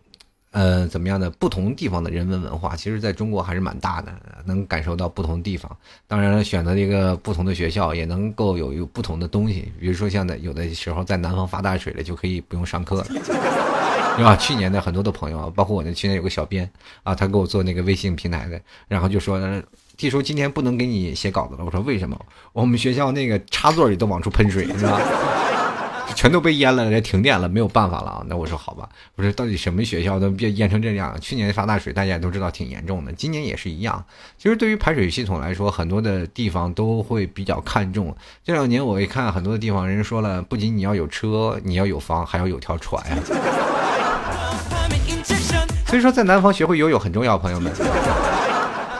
[0.51, 2.75] 呃，怎么样的不同地方的人文文化。
[2.75, 4.12] 其实，在中国还是蛮大的，
[4.43, 5.71] 能感受到不同地方。
[6.08, 9.71] 当然了，选择一个不同的学校，也能够有有不同的东西。
[9.79, 13.68] 比如说，像在有的时候在南方发大水了，就可以不用上课了。
[14.19, 14.36] 对吧？
[14.36, 16.69] 去年的很多的朋友啊，包括我的，去年有个小编
[17.03, 19.39] 啊，他给我做那个微信平台的，然后就说
[19.97, 21.63] ，T 叔今天不能给你写稿子了。
[21.63, 22.19] 我说为什么？
[22.51, 24.99] 我们学校那个插座里都往出喷水，是吧？
[26.15, 28.25] 全都被淹了，这停电了，没有办法了啊。
[28.27, 31.17] 那我说好吧，我说到底什么学校都别淹成这样？
[31.21, 34.03] 去年发大水，大家也都知道挺严重的，今年也是一样。
[34.38, 38.13] 其实对于排水系统来说，很多的地方都会比较看重。
[38.43, 43.15] 这两年我一看很多的地方，人说了，不仅你要有车，你要有房，还要有条船呀。
[45.89, 47.71] 所以说，在南方学会游泳很重要，朋友们。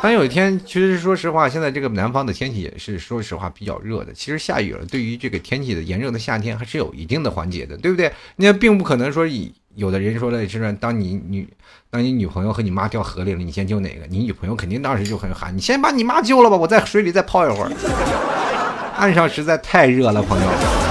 [0.02, 4.12] 当有一天，其实说实话，现在这个南方的天气也是说实话比较热的。
[4.12, 8.12] 其实下雨了，对于这个天气的炎热的夏天还是有一定的缓解的，对不对？
[8.38, 11.48] 那并不可能说以有的人说了，是当你女
[11.92, 14.08] 当你女朋友和你妈掉河里了，你先救哪个？
[14.10, 17.72] 你女朋友肯定当时就很喊：“你先把你妈救了吧，我在水里再泡一会儿。”
[18.98, 20.89] 岸上实在太热了，朋友。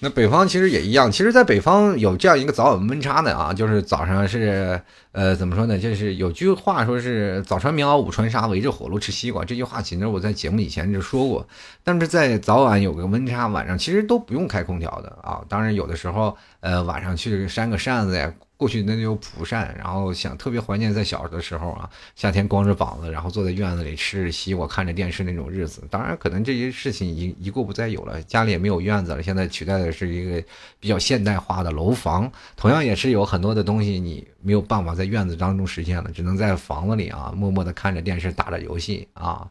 [0.00, 4.80] 那北方其实也一样，其实，在北方有这样一个早晚温差的啊，就是早上是，
[5.10, 5.76] 呃，怎么说呢？
[5.76, 9.42] 就是有句话说是“早穿棉袄，午穿纱，围着火炉吃西瓜”。
[9.44, 11.46] 这句话其实我在节目以前就说过，
[11.82, 15.42] 但是在早晚有个温差，晚上其实都不用开空调的啊。
[15.48, 18.32] 当然，有的时候，呃，晚上去扇个扇子呀。
[18.58, 25.80] 过去那就蒲扇，然后想特别怀念在小的时候啊，夏天光着膀子，然后坐在院子里吃着西瓜，看着电视那种日子。
[25.88, 30.44] 当然，可能这些事情已一过不再有了，家里也没有院子了，现在取代的是一个
[30.80, 32.28] 比较现代化的楼房。
[32.56, 39.48] 同样也是有很多的东西你没有办法在院子当中实现了，只能在房子里啊，默默的看着电视，打着游戏啊，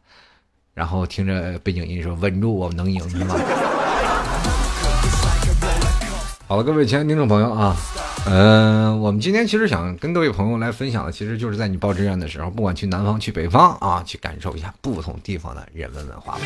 [0.74, 3.36] 然后听着背景音说“稳住，我们能赢”，是吗？
[6.50, 7.76] 好了，各位亲爱的听众朋友啊。
[8.26, 16.38] 嗯，我们今天其实想跟各位朋友来分享的，其实就是在你报志愿的时候，不管去南方去北方啊，去感受一下不同地方的人文文化。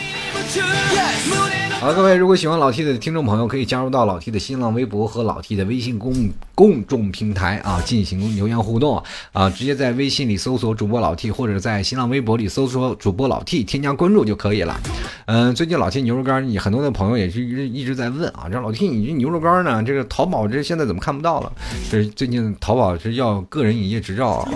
[1.79, 14.79] 好了，各位，如果喜欢老 T 的听众朋友，可以加入到老 T 的新浪微博和老 T 的微信公公众平台啊，进行留言互动啊，直接在微信里搜索主播老 T，或者在新浪微博里搜索主播老 T，添加关注就可以了。
[15.25, 21.51] 嗯，最近老 T 牛肉干，你很多的朋友也是一直一直在问啊，这老 T 你这牛肉干呢，这这个淘宝这现在怎么看不到了？
[21.89, 24.47] 这最近淘宝是要个人营业执照啊。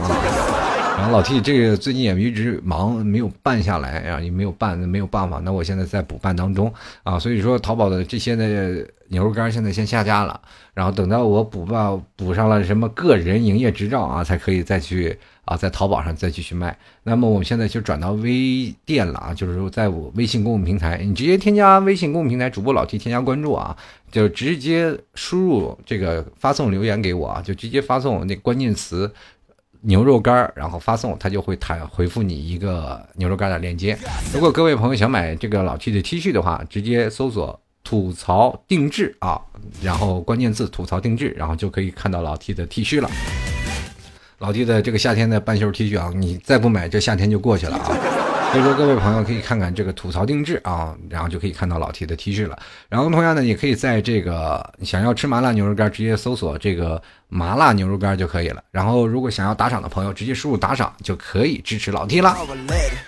[0.98, 5.42] 然后老 T 这个最近也一直忙，没有办下来啊，也没有办，没有办法。
[5.44, 10.40] 那我现在在补办当中啊，所以说淘宝的这些的牛肉干现在先下架了，
[10.74, 16.78] 然后等到我补办补上了什么个人营业执照啊，才可以再去啊，在淘宝上再继续卖。
[17.04, 23.78] 那么我们现在就转到微店了啊，就是说在我微信公众平台，你直接添加微信公众平台主播老 T 添加关注啊，
[24.12, 29.12] 就直接输入这个发送留言给我啊，就直接发送那关键词。
[29.88, 33.96] 牛肉干儿然后发送，他就会弹回复你一个牛肉干的链接。
[34.34, 39.40] 如果各位朋友想买这个老 T 的 T 恤的话，直接搜索“吐槽定制”啊，
[39.84, 43.08] 然后关键字“吐槽定制”，然后就可以看到老 T 的 T 恤了。
[44.40, 47.86] 老弟的这个夏天的半袖 T 恤啊，你再不买，这夏天就过去了啊。
[48.52, 52.58] 所以说，各位朋友可以看看这个吐槽定制啊，然后就可以看到老 T 的 T 恤了。
[52.88, 58.64] 然后同样呢，也可以在这个想要吃麻辣牛肉干，直接搜索这个麻辣牛肉干就可以了。
[58.72, 62.36] 然后如果想要打赏的朋友，直接输入打赏就可以支持老 T 了。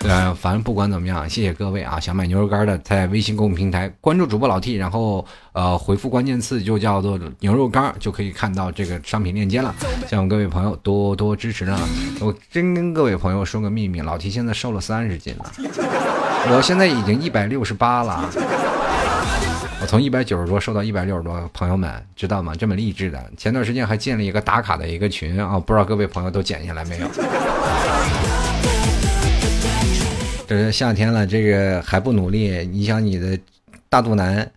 [0.00, 1.98] 呃，反正不管怎么样，谢谢各位啊！
[2.00, 9.74] 想买牛肉干的，在微信公众平台关注主播老 T，然后呃回复关键词就叫做牛肉干，就可以看到这个商品链接了。
[10.08, 11.78] 希望各位朋友多多支持啊！
[12.20, 15.52] 我真跟各位朋友说个秘密，老 T 现在瘦了三十斤了。
[16.50, 18.30] 我现在已经一百六十八了，
[19.80, 22.52] 我从一百九十多瘦到一百六十多，朋友们知道吗？
[22.58, 23.30] 这么励志的。
[23.36, 27.06] 前段时间还建了一个打卡的一个群啊，不知道各位朋友都减下来没有？
[30.48, 33.38] 这是夏天了，这个还不努力，你想你的
[33.88, 34.50] 大肚腩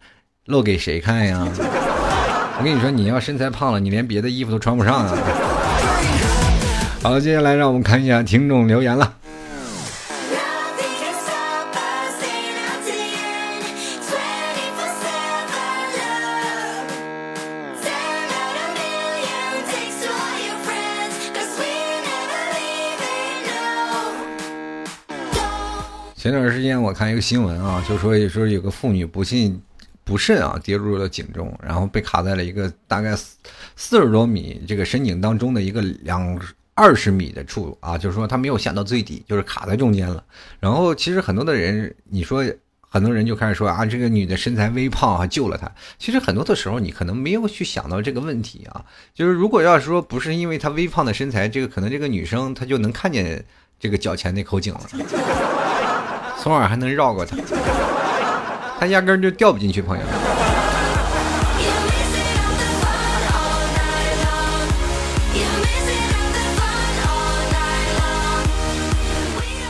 [0.46, 1.46] 露给谁看呀？
[2.58, 5.18] 我跟你说，你要身材胖了，你连别的衣服都穿不上啊！
[7.04, 9.14] 好，接下来让我们看一下听众留言了。
[26.22, 29.60] 前段时间我看一个新闻啊，就说说有个妇女不幸
[30.04, 33.16] 不慎啊跌入了井中，然后被卡在了一个大概
[33.76, 36.40] 四十多米这个深井当中的一个两
[36.76, 40.24] 二十米的处啊，就是说她没有下到最底，就是卡在中间了。
[40.60, 42.46] 然后其实很多的人，你说
[42.88, 45.72] 很多人就开始说啊，这个女的身材微胖啊救了她。
[45.98, 53.44] 其实很多的时候你可能没有去想到这个问题啊，就是如果要是说不是因为她微胖的身材，这个可能这个女生她就能看见
[53.80, 55.61] 这个脚前那口井了。
[56.42, 57.38] 从而还能绕过他，
[58.80, 60.04] 他压根儿就掉不进去，朋友。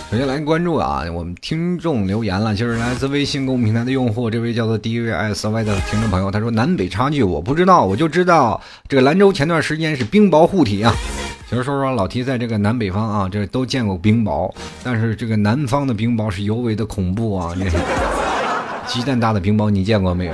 [0.10, 10.94] 首先来关注啊，我们听众留言了，就是来自微信公众平台的用户，这位叫做 D V S Y 的听众朋友，他说南北差距我不知道，我就知道这个兰州前段时间是冰雹护体啊。
[11.52, 14.50] 其实说说老提在这个南北方啊，这都见过冰雹，
[14.86, 17.54] 但是这个南方的冰雹是尤为的恐怖啊！
[17.60, 17.66] 这
[18.88, 20.34] 鸡蛋大的冰雹你见过没有？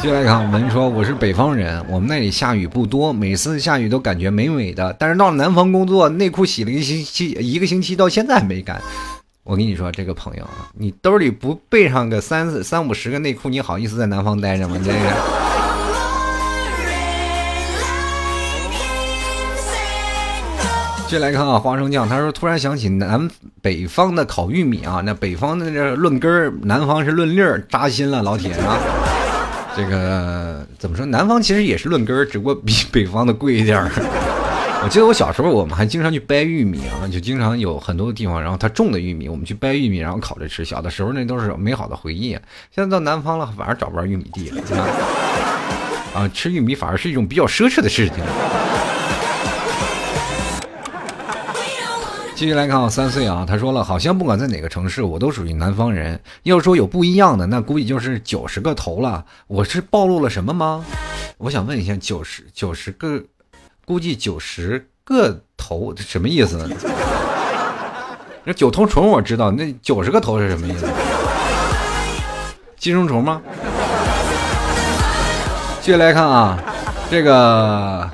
[0.00, 8.80] 接下来看文说，我是北方人，我们那里下雨不多，每次下雨都感觉美美的，但是到了南方工作，内裤洗了一个星期，一个星期到现在还没干。
[9.42, 14.76] 我跟你说，这个朋友啊，你兜里不备上个三四三五十个内裤，你好意思在南方待着吗？
[14.78, 15.57] 你这个。
[21.08, 23.26] 接来看啊，花生酱，他说突然想起南
[23.62, 28.78] 北方的烤玉米啊，那北方的这论根儿，南方是论粒儿，扎心了，老铁啊。
[29.74, 31.06] 这个怎么说？
[31.06, 33.90] 南方其实也是论根儿，只不过比北方的贵一点儿。
[34.84, 40.62] 我记得我小时候，我们还经常去掰玉米啊，就经常有很多地方，然后他种的玉米，我们去掰玉米，然后烤着吃。
[40.62, 42.32] 小的时候那都是美好的回忆。
[42.70, 44.62] 现在到南方了，反而找不着玉米地了
[46.14, 48.18] 啊，吃玉米反而是一种比较奢侈的事情。
[52.38, 56.20] 继续来看啊，三岁啊，他说了，好像不管在哪个城市，我都属于南方人。
[56.44, 59.24] 要说有不一样的，那估计就是九十个头了。
[59.48, 60.84] 我是暴露了什么吗？
[61.38, 63.20] 我想问一下，九十九十个，
[63.84, 66.68] 估计九十个头什么意思呢？
[68.44, 70.86] 那九头虫我知道，那九十个头是什么意思？
[72.76, 73.42] 寄生虫吗？
[75.80, 76.56] 继续来看啊，
[77.10, 78.08] 这个。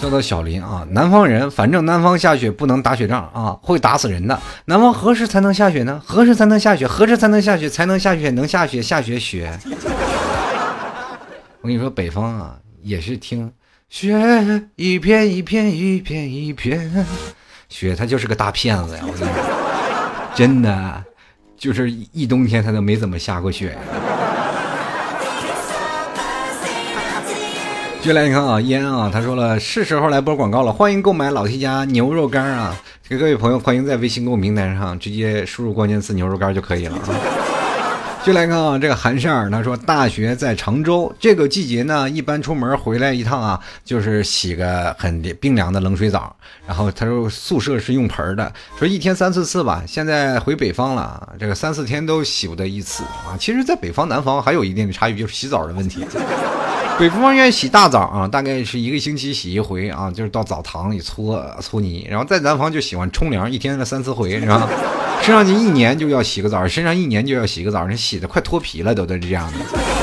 [0.00, 4.38] 叫做小林啊，南方人，反正南方下雪不能打雪仗啊，会打死人的。
[4.66, 6.00] 南方何时才能下雪呢？
[6.04, 6.86] 何时才能下雪？
[6.86, 7.68] 何时才能下雪？
[7.68, 8.30] 才能下雪？
[8.30, 8.82] 能下雪？
[8.82, 9.58] 下雪雪。
[11.62, 13.50] 我跟你说，北方啊，也是听
[13.88, 14.12] 雪
[14.76, 17.06] 一片一片一片一片，
[17.68, 19.02] 雪它就是个大骗子呀！
[19.02, 19.28] 我跟你说，
[20.34, 21.04] 真的，
[21.56, 23.76] 就是一冬天它都没怎么下过雪。
[28.06, 32.72] 就来你看啊，烟啊，他说了是时候来播广告了，欢迎购买老 T 家牛肉干啊！
[33.10, 37.02] 各位朋友，欢迎在微信公众平台上直接输入关键词“牛肉干”就可以了啊。
[38.24, 46.36] 就来看啊，这个韩善儿他说，大学在常州，这个季节呢，一般出门回来一趟啊，就是洗个很冰凉的冷水澡。
[46.64, 49.82] 然后他说宿舍是用盆的，说一天三四次吧。
[49.84, 53.34] 现在回北方了，这个三四天都洗不得一次啊。
[53.36, 56.06] 其实，在北方南方还有一定的差距，就是洗澡的问题。
[56.98, 62.06] 北方愿意洗大澡啊，大概是一个星期洗一回啊，就是到澡堂里搓搓泥。
[62.08, 64.66] 然后在南方就喜欢冲凉，一天三四回，是吧？
[65.20, 69.58] 身上你一年就要洗个澡，身上一年就要洗个澡，你洗的快脱皮了，都都是这样的。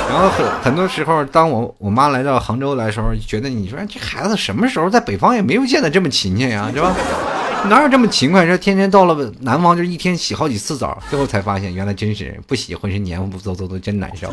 [0.08, 6.96] 然后很很多时候，当我我妈来到杭州来的时候，觉得你说这孩子什么时候在北方也没有见得这么勤勤呀，是吧？
[7.70, 8.46] 哪有这么勤快？
[8.46, 14.32] 这天天到了南方就一天洗好几次澡，最后才发现原来真是不洗浑身黏糊嗖嗖的，真难受。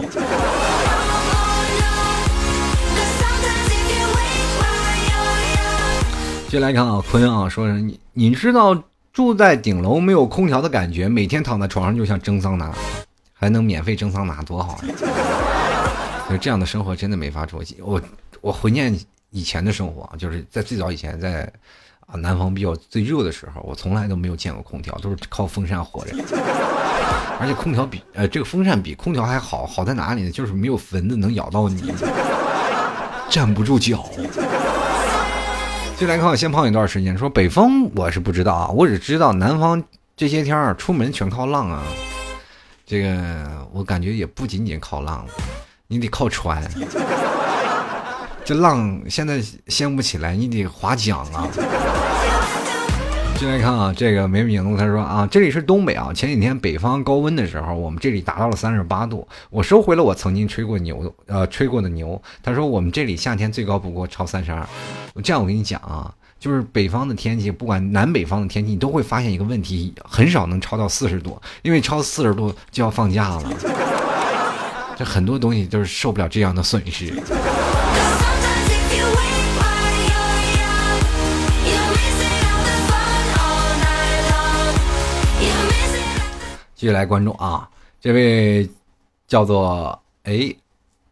[6.51, 8.77] 接来看啊，坤啊，说你你知道
[9.13, 12.75] 住在顶楼没有空调的感觉，每天躺在床上就像蒸桑拿，
[13.33, 14.95] 还能免费蒸桑拿，多好呀！
[16.29, 17.63] 就这样的生活真的没法过。
[17.79, 18.03] 我
[18.41, 18.93] 我怀念
[19.31, 21.49] 以前的生活，就是在最早以前，在
[22.09, 26.17] 啊南方比较最热的时候，我从来都没有见过空调，都是靠风扇活着。
[27.39, 30.31] 而且空调比呃这个风扇比空调还好，好在哪里呢？
[30.33, 31.95] 就是没有蚊子能咬到你，
[33.31, 34.05] 站不住脚。
[36.01, 39.85] 进来看我先泡一段时间，说北风我是不知道啊，我只知道南方
[40.17, 41.83] 这些天儿出门全靠浪啊。
[42.87, 45.27] 这个我感觉也不仅仅靠浪，
[45.89, 46.67] 你得靠船。
[48.47, 51.47] 这浪现在掀不起来，你得划桨啊。
[53.41, 59.27] 进来看啊，这个没名字，他说啊，这里是东北啊，前几天北方高温的时候，我们这里达到了三十八度。
[59.49, 62.21] 我收回了我曾经吹过牛，呃，吹过的牛。
[62.43, 64.69] 他说我们这里夏天最高不过超三十二。
[65.25, 73.53] 这样我跟你讲啊，就是北方的天气，不管南北方的天气，你都会发现一个问题，很少能超到四十度，因为超四十度就要放假了。
[74.99, 77.11] 这很多东西都是受不了这样的损失。
[86.81, 87.69] 继续来关注啊，
[88.01, 88.67] 这位
[89.29, 90.55] 叫做哎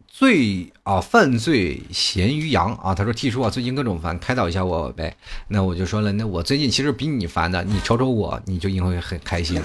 [0.07, 5.15] 罪啊犯罪咸鱼羊啊，他说 T 叔啊最近各种烦，开导一下我呗。
[5.47, 9.61] 那我就说了，那我最近其实比你烦的，你瞅瞅我，你就应该会很开心。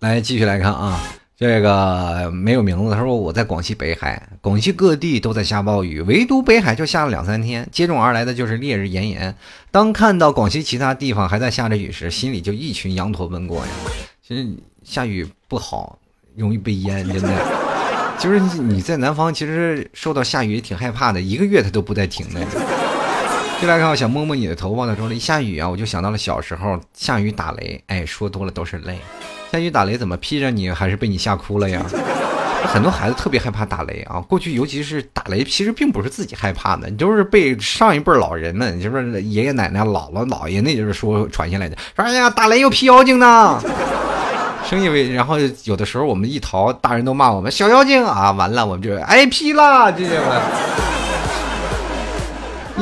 [0.00, 1.00] 来继续来看啊。
[1.42, 2.94] 这个没有名字。
[2.94, 9.34] 他说我在广西北海，广西各地都在下暴雨，唯独北海就下了两三天，接踵而来的就是烈日炎炎。
[9.72, 13.72] 当看到广西其他地方还在下着雨时，心里就一群羊驼奔过呀。
[14.24, 14.48] 其实
[14.84, 15.98] 下雨不好，
[16.36, 17.62] 容易被淹，真的。
[18.20, 22.40] 就是你在南方，其实受到下雨也挺害怕的，一个月它都不带停的。
[23.58, 24.86] 进来看，我想摸摸你的头发。
[24.86, 28.96] 他说了一下雨啊，我就想到了小时候下雨打雷，哎，说多了都是泪。
[29.52, 31.84] 下雨打雷怎么劈着你，还是被你吓哭了呀？
[32.72, 34.18] 很多孩子特别害怕打雷啊。
[34.20, 41.76] 过去尤其是打雷，其实并不是自己害怕的，你都是被上一辈老人们，就是爷爷奶奶、姥姥姥爷，那就是说传下来的。
[41.94, 43.60] 说哎呀，打雷又劈妖精呢，
[44.64, 45.12] 生意为。
[45.12, 51.01] 然后有的时候我们一逃，大人都骂我们小妖精啊，完了我们就挨劈了，这些们。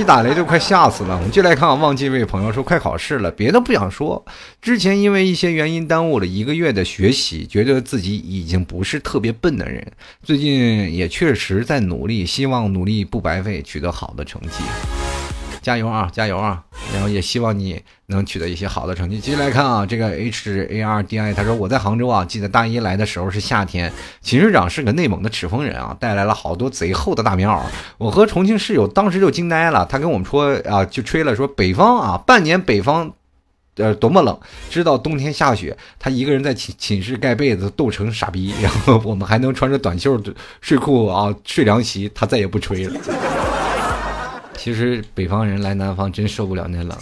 [0.00, 1.14] 一打雷就快吓死了。
[1.14, 4.24] 我们就来看看，忘记一位朋友说快考试了，别的不想说。
[4.62, 9.86] 之前因为一些原因耽误了一个月的学习，觉得自己已经不是特别笨的人。
[10.22, 15.09] 最近也确实在努力，希望努力不白费，取得好的成绩。
[15.62, 16.62] 加油啊，加油啊！
[16.92, 19.20] 然后也希望你能取得一些好的成绩。
[19.20, 23.92] 继续来看啊，这个 H A R D I，他说我在杭州啊，记得大一来的时候是夏天，
[24.22, 27.60] 寝室长是个内蒙的赤峰人啊，带来了好多贼厚的大棉袄。
[27.98, 33.12] 我和重庆室友当时就惊呆了，他跟我们说啊，就吹了说北方啊，半年北方，
[33.76, 34.38] 呃多么冷，
[34.70, 40.20] 知道冬天下雪，他一个人在寝寝室盖被子冻成傻逼，然后我们还能穿着短袖
[40.60, 43.00] 睡裤啊睡凉席，他再也不吹了。
[44.62, 46.94] 其实北方人来南方真受不了那冷。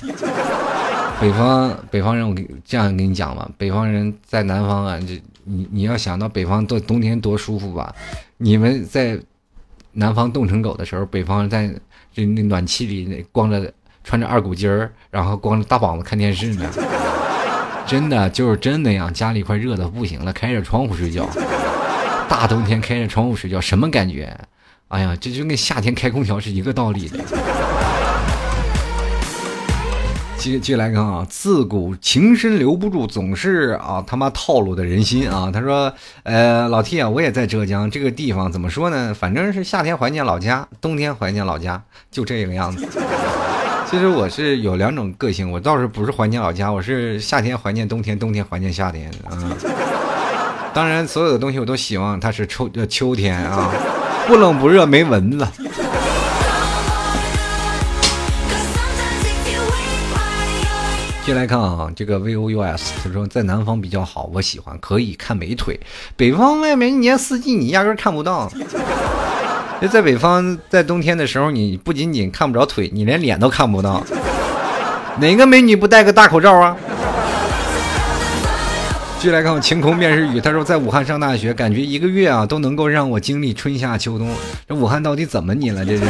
[1.20, 2.32] 北方北方人，我
[2.64, 7.92] 这样跟你讲吧，北方人在南方啊，这你你要想到北方冬冬天多舒服吧？
[8.36, 9.18] 你们在
[9.94, 11.68] 南方冻成狗的时候，北方在
[12.14, 13.72] 这那暖气里那光着
[14.04, 16.70] 穿着二股筋儿，然后光着大膀子看电视呢，
[17.88, 21.28] 真的就是真那样，家里快热的不行了，开着窗户睡觉，
[22.28, 24.32] 大冬天开着窗户睡觉，什么感觉？
[24.88, 27.18] 哎呀，这就跟夏天开空调是一个道理的。
[30.38, 35.50] 接接来看啊，自古情深留不住，总是啊他妈套路的人心啊。
[35.52, 39.12] 他说，呃，老 T 啊，我也在浙江这个地方，怎么说呢？
[39.12, 42.86] 反正是夏天怀念老家，冬天怀念老家，就这个样子。
[43.90, 49.36] 其实我是有两种个性，我倒是不是怀念老家，我是夏天怀念冬天，冬天怀念夏天啊。
[50.72, 53.70] 当然，所有的东西我都希望它是秋呃秋天啊。
[54.28, 55.48] 不冷不热，没蚊子。
[61.24, 65.80] 进来看啊，这个 V O U S，他说在南方比较好，我喜欢，可以看美腿。
[66.14, 68.52] 北方外面一年四季你压根看不到。
[69.80, 74.04] 就在北方，在冬天的时候，你不仅仅看不着腿，你连脸都看不到。
[75.18, 76.76] 哪个美女不戴个大口罩啊？
[79.18, 80.40] 继续来看我，晴空便是雨。
[80.40, 84.30] 他说，在武汉上大学，感觉一个月啊都能够让我经历春夏秋冬。
[84.68, 85.84] 这武汉到底怎么你了？
[85.84, 86.04] 这是。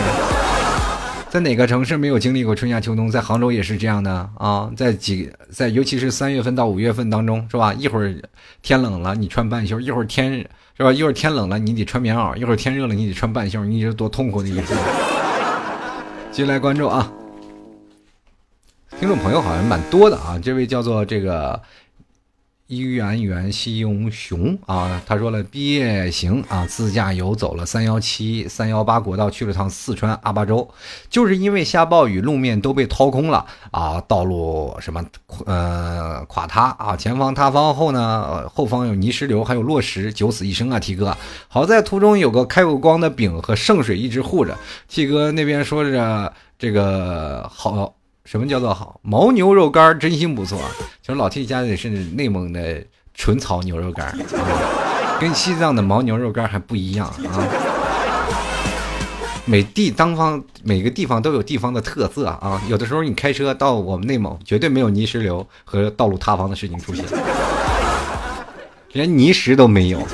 [1.30, 3.10] 在哪个城市没有经历过春夏秋冬？
[3.10, 7.72] 在杭州也是这样的啊，在几在尤其是三月份到五月份当中，是吧？
[7.72, 8.14] 一会儿
[8.60, 10.46] 天冷了，你穿半袖；一会儿天
[10.76, 10.92] 是吧？
[10.92, 13.64] 一会儿天冷了，你得穿棉袄；一会儿天热了，你得穿半袖。
[13.64, 14.74] 你这多痛苦的一个事。
[16.30, 17.10] 接下来关注啊，
[19.00, 21.58] 听众朋友好像蛮多的啊，这位叫做这个。
[22.68, 30.68] 一元元西英雄啊，他说了毕业行啊，自驾游走了三幺七、三幺八国道，去了趟四川阿坝州，
[31.08, 35.02] 就是因为下暴雨，路面都被掏空了啊，道路什么
[35.46, 41.16] 呃垮塌啊，前方塌方后呢，后方有泥石流，还有落石，九死一生啊，T 哥，
[41.48, 44.54] 好在途中有个开过光的饼和圣水一直护着
[44.88, 47.94] ，T 哥那边说着这个好。
[48.28, 49.00] 什么叫做好？
[49.04, 50.58] 牦牛肉干真心不错。
[51.00, 54.14] 其实老 T 家的是内蒙的纯草牛肉干，
[55.18, 57.40] 跟西藏的牦牛肉干还不一样啊。
[59.46, 62.60] 每地当方每个地方都有地方的特色啊。
[62.68, 67.02] 有的时候你开车到我们内蒙，绝对没有泥石流和道路塌方的事情出现，
[68.92, 70.06] 连泥石都没有。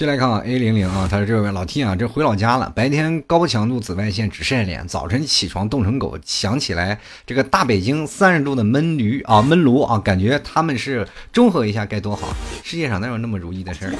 [0.00, 2.72] 进来看看 A 零零啊，他说这位老 T 啊，这回老家了。
[2.74, 6.16] 白天高强度紫外线只晒脸，早晨起床冻成狗。
[6.24, 12.28] 想起来这个大北京三十度的闷驴啊，闷炉啊，感觉他们是中和一下该多好。
[12.64, 13.92] 世界上哪有那么如意的事儿？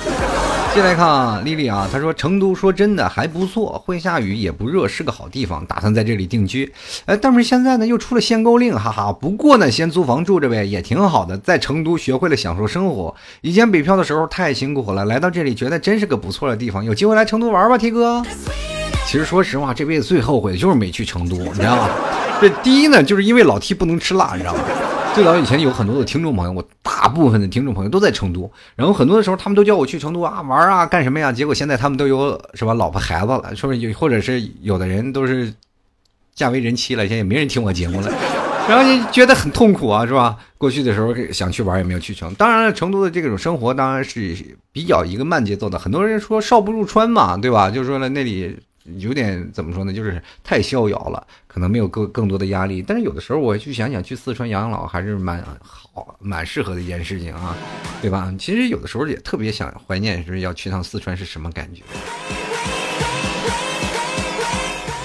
[0.73, 6.73] 进来看啊，丽丽啊，她说成都说真的还不错，会下雨也不热，是个好地方，打算在这里定居。
[7.05, 9.13] 哎，但是现在呢又出了限购令，哈哈。
[9.13, 13.15] 不过呢，先租房住着呗，也挺好的，在成都学会了享受生活。
[13.43, 15.90] 以前北漂的时候太辛苦了，来到这里觉得真。
[15.91, 18.23] 真是个不错的地方，有机会来成都玩吧，T 哥。
[19.09, 21.91] 其实说实话，这辈子最后悔的就是没去成都，你知道吗？
[22.41, 24.61] 这第一呢，就是因为老 T 不能吃辣，你知道吗？
[25.17, 31.33] 最早以前有很多的听众朋友，我大部分的听众朋友都在成都，然后很多的时候他们都叫我去成都啊玩啊干什么呀？
[31.33, 33.93] 结果现在他们都有什么，老婆孩子了，是不是？
[33.95, 35.53] 或者是有的人都是
[36.37, 38.13] 嫁为人妻了，现在也没人听我节目了。
[38.69, 40.39] 然后你觉得很痛苦啊，是吧？
[40.57, 42.33] 过去的时候想去玩也没有去成。
[42.35, 44.37] 当然了，成都的这种生活当然是
[44.71, 45.77] 比较一个慢节奏的。
[45.77, 47.69] 很多人说少不入川嘛，对吧？
[47.69, 48.57] 就是说呢，那里
[48.99, 49.93] 有点怎么说呢？
[49.93, 52.81] 就是太逍遥了，可能没有更更多的压力。
[52.81, 57.57] 但是有的时候我去想想，去四川养老还是蛮好、蛮适合的一件事情啊，
[58.01, 58.33] 对吧？
[58.39, 61.83] 其实有的时候也特别想怀念，是要去趟四川是什么感觉。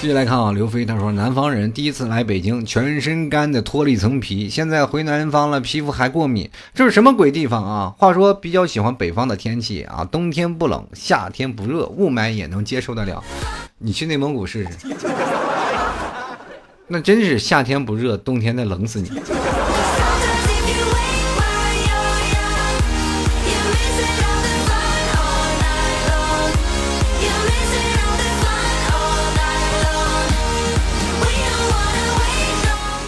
[0.06, 7.96] 继续来看啊，刘飞他说，南方人第一次来北京，全身干的脱了一层皮，现在回南方了，皮肤还过敏，这是什么鬼地方啊？
[7.98, 13.24] 话说比较喜欢北方的天气啊，冬天不冷，夏天不热，雾霾也能接受得了。
[13.80, 14.96] 你去内蒙古试试，
[16.88, 19.10] 那真是夏天不热，冬天得冷死你。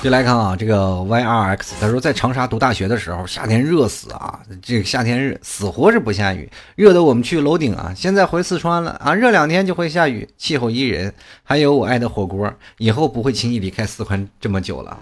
[0.08, 7.92] 就来看啊，这个 YRX，他说在长沙读大学的时候，夏天热死啊，这个夏天热死活是不下雨，热的我们去楼顶啊。
[7.94, 11.14] 现在回四川了啊，热两天就会下雨，气候宜人。
[11.44, 14.98] 还有我爱的火锅，以后不会轻易离开四川这么久了。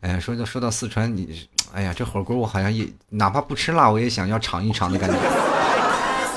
[0.00, 5.16] 哎呀，说到说到四川，你，哎呀，这火锅我好像也哪怕不吃辣，我也想要尝一尝的感觉。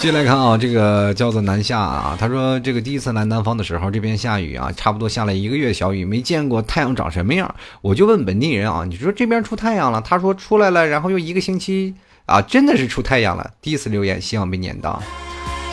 [0.03, 7.55] 接来看啊，这个叫做南下啊，他说这个第一次来南方的时候，这边下雨啊，差不多下了一个月小雨，没见过太阳长什么样。
[7.79, 10.01] 我就问本地人啊，你说这边出太阳了？
[10.01, 11.95] 他说出来了，然后又一个星期
[12.25, 13.49] 啊，真的是出太阳了。
[13.61, 15.01] 第一次留言，希望被念到。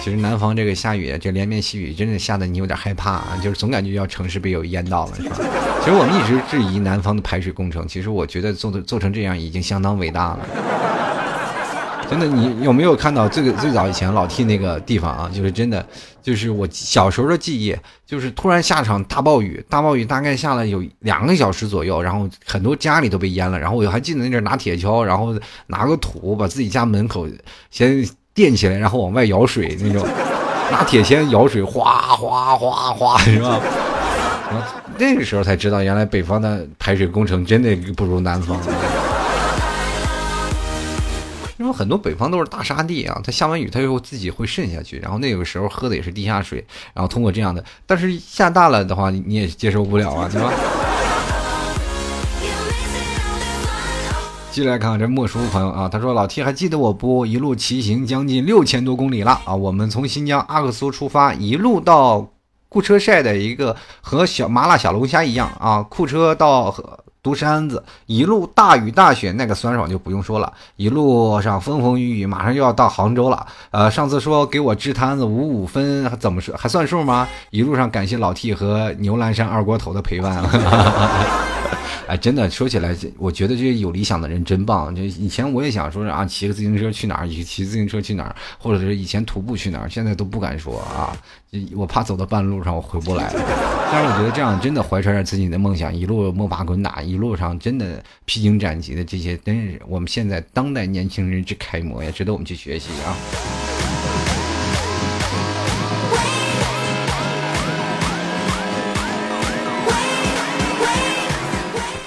[0.00, 5.38] 其实南方这个下雨，这连绵细雨，真的吓得你有点害怕啊，就是总感觉要城市被有淹到了，是吧？
[5.80, 10.46] 其实我们一直质疑南方的排水工程，其实我觉得做的做成这样已经相当伟大了。
[12.10, 15.30] 真的，你有没有看到最最早以前老 T 那个地方啊？
[15.32, 15.86] 就是真的，
[16.20, 23.56] 就是我小时候的记忆，就是突然下场大暴雨，大暴雨大概下了有两个小时左右，然后很多家里都被淹了。
[23.56, 25.32] 然后我还记得那阵拿铁锹，然后
[25.68, 27.28] 拿个土把自己家门口
[27.70, 28.04] 先
[28.34, 30.04] 垫起来，然后往外舀水那种，
[30.72, 33.60] 拿铁锨舀水，哗哗哗哗，是吧？
[34.98, 38.60] 那个时候才知道，原来北方的排水工程真的不如南方。
[41.72, 46.64] 很多北方都是大沙地啊，它下完雨它又自己会渗下去，然后那个时候喝的也是地下水，
[46.94, 50.52] 然后通过这样的，但是下大了的话你也接受不了啊，对吧？
[54.50, 57.24] 进来看这莫叔朋友啊，他说老 T 还记得我不？
[57.24, 62.32] 一路骑行将近六千多公里了啊，我们从新疆阿克苏出发，一路到
[62.68, 66.74] 库车晒的一个和小麻辣小龙虾一样啊，库车到。
[67.22, 70.52] 独山子，一路大雨大雪，那个酸爽就不用说了。
[70.76, 73.46] 一路上风风雨雨，马上又要到杭州了。
[73.70, 77.28] 呃，上次说给我支摊子五五分，怎么说还算数吗？
[77.50, 80.42] 一路上感谢老 T 和牛栏山二锅头的陪伴。
[82.10, 84.92] 哎，真的说起来，我觉得这些有理想的人真棒。
[84.92, 91.16] 就以前我也想说啊，骑个自行车去哪儿，骑自行车去哪儿，或者是以前徒步去哪儿，现在都不敢说啊，
[91.72, 93.32] 我怕走到半路上我回不来。
[93.92, 103.69] 但是我觉得这样真的怀揣着自己的梦想，一路摸爬滚打，一路上真的披荆斩棘的这些，真是我们现在当代年轻人之楷模呀，值得我们去学习啊。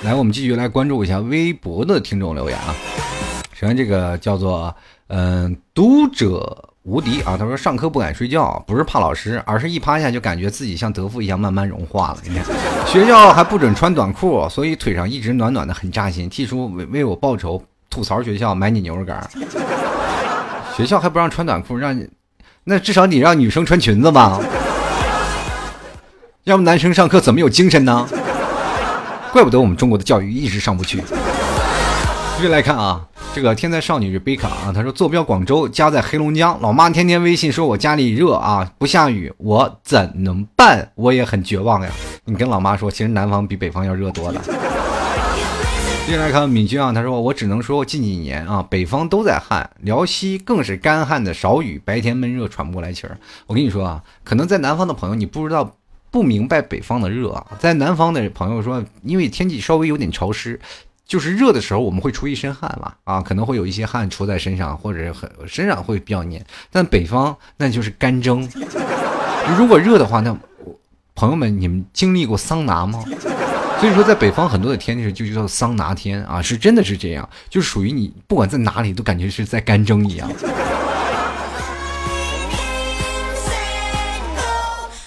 [0.03, 2.75] 来，我们继续来关注一下微博的听众留言啊。
[3.53, 4.75] 首先，这个叫做
[5.07, 12.17] 嗯读者无敌啊，他说上课不敢睡觉，不是怕老师，而是一趴下就感觉自己像德芙一样慢慢融化了。
[12.25, 12.43] 你看，
[12.85, 16.29] 学校还不准穿短裤，所以腿上一直暖暖的，很扎心。
[16.29, 19.25] T 叔为为我报仇，吐槽学校买你牛肉干。
[20.75, 22.09] 学校还不让穿短裤，让你
[22.65, 24.37] 那至少你让女生穿裙子吧，
[26.43, 28.05] 要不男生上课怎么有精神呢？
[29.33, 31.01] 怪不得我们中国的教育一直上不去。
[32.35, 33.03] 继续来看啊，
[33.33, 40.91] 这个天才少女是贝卡啊，她说坐标广州，家在黑龙江，老妈天天微信说我家里热啊，不下雨，我怎能办？
[40.93, 41.89] 我也很绝望呀。
[42.25, 44.39] 你跟老妈说，其实南方比北方要热多了。
[46.05, 53.17] 接下来看敏君啊，他说我只能说近几年啊，北方都在旱，辽西更是干旱的少雨，白天闷热喘不过来气儿。
[53.47, 55.75] 我跟你说啊，可能在南方的朋友你不知道。
[56.13, 60.59] 不明白北方的热啊，在南方的朋友说，因为天气稍微有点潮湿，
[61.07, 66.45] 就是热的时候我们会出一身汗嘛，啊，可能会有一些汗出在身上，或者很身上会比较黏。
[66.71, 68.47] 但北方那就是干蒸，
[69.57, 70.37] 如果热的话，那
[71.15, 73.03] 朋友们你们经历过桑拿吗？
[73.79, 80.31] 所以说在北方很多的天气就叫桑拿天啊，是真的是这样，就属于你不管在哪里都感觉是在干蒸一样。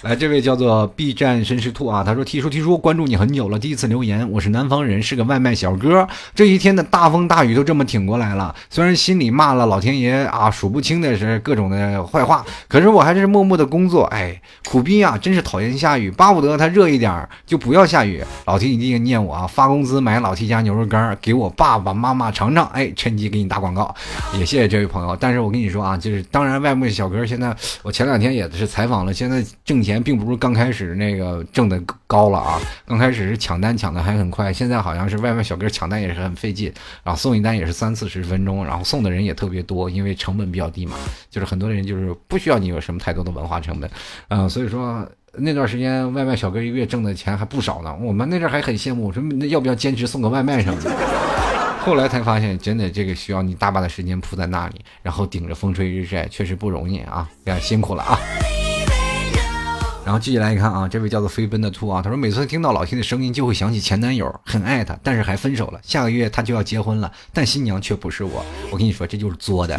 [0.03, 6.07] 来，这位叫做 B 站绅士兔啊，他说：“提叔提叔，关注你很久了，第一次留言，我是南方人，是个外卖小哥。
[6.35, 14.03] 这一天的大风大雨都这么挺过来了，虽然心里骂了老天爷啊数不清的是各种的坏话，可是我还是默默的工作。
[14.05, 14.39] 哎，
[14.69, 18.23] 苦逼啊，真是讨厌下雨，巴不得它热一点就不要下雨。
[18.45, 22.67] 老 T 一定念我啊，发工资买老 T 家牛肉干给我爸爸妈妈尝尝。
[22.67, 23.95] 哎，趁机给你打广告，
[24.37, 25.17] 也谢谢这位朋友。
[25.19, 36.71] 但是我跟你说啊，就是当然外卖小哥现在，我前两天也是采访了，现在挣钱。”并不是刚开始那个挣的高了啊，刚开始是抢单抢的还很快，现在好像是外卖小哥抢单也是很费劲，
[37.03, 40.95] 然后送一单也是三四十分钟，然后送的人也特别多，因为成本比较低嘛，
[41.29, 43.89] 就是很多人就是不需要你有什么太多的文化成本，
[44.29, 50.91] 嗯，所以说那段时间外卖小哥一个月挣的钱还不少呢，我们那阵还很羡慕，说那要不要兼职送个外卖什么的，
[51.83, 58.19] 后来才发现真的这个需要你大把的时间扑在那里，然后顶着风吹日晒，确实不容易啊，非常辛苦了啊。
[60.07, 65.81] 然后继续来看啊，这位叫做飞奔的兔啊，他说每次听到老 T 的声音就会想起前男友，很爱他，但是还分手了。
[65.83, 68.45] 下个月他就要结婚了，但新娘却不是我。
[68.71, 69.77] 我跟你说，这就是作的。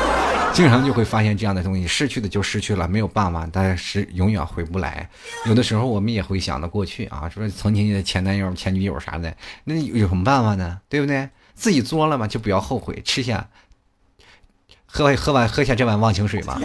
[0.54, 5.06] 经常就会发现这样的东西，失去的就失去了，没有办法，但是永远回不来。
[5.44, 10.78] 有的时候我们也会想到过去啊，说曾经的前男友、前女友啥的，那有什么办法呢？
[10.88, 11.28] 对不对？
[11.54, 13.46] 自己作了嘛，就不要后悔，吃下，
[14.86, 16.58] 喝喝完喝下这碗忘情水嘛。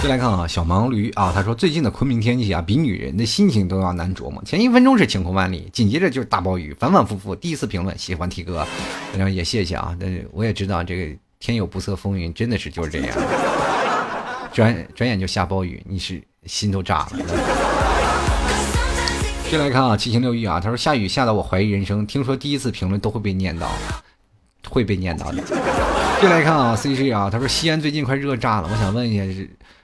[0.00, 4.40] 再来看啊，小盲驴啊，他说最近的昆明天气啊，比女人的心情都要难琢磨。
[4.44, 7.34] 前一分钟是晴空万里，紧接着就是大暴雨，反反复复。
[7.34, 8.64] 第一次评论，喜欢 T 哥，
[9.12, 9.96] 然后也谢谢啊。
[9.98, 13.18] 但是我也知道这个天有不测风云，真的是就是这样，
[14.54, 17.18] 转转眼就下暴雨，你是心都炸了。
[19.50, 23.66] 再来看啊，七情六欲啊，他说下雨下到我怀疑人生，听说第一次评论都会被念叨，
[24.70, 25.42] 会被念叨的。
[26.22, 29.24] 再来看啊，CG 啊，他说西安最近快热炸了，我想问一下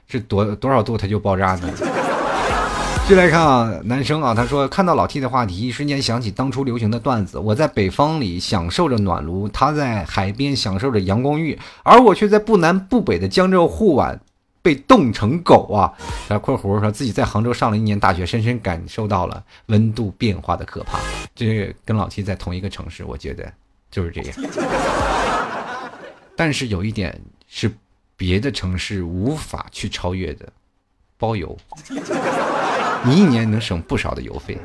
[0.09, 0.21] 是。
[0.21, 1.71] 多多少度它就爆炸呢？
[3.07, 7.39] 继续来看啊，男生啊，他说看到老 T 的话题，一瞬间想起当初流行的段子。
[7.39, 14.19] 我在北方里享受着暖炉，他在海边享受着阳光浴，而我却在不南不北的江浙沪皖
[14.63, 15.93] 被冻成狗啊
[16.41, 20.99] ！（括弧说自己在杭州上了一年大学，深深感受到了温度变化的可怕。
[21.35, 23.53] 这跟老 T 在同一个城市，我觉得
[23.91, 24.33] 就是这样。
[26.35, 27.71] 但是有一点是。
[28.17, 30.47] 别的城市无法去超越的，
[31.19, 31.57] 包邮，
[33.05, 34.59] 你一年能省不少的邮费。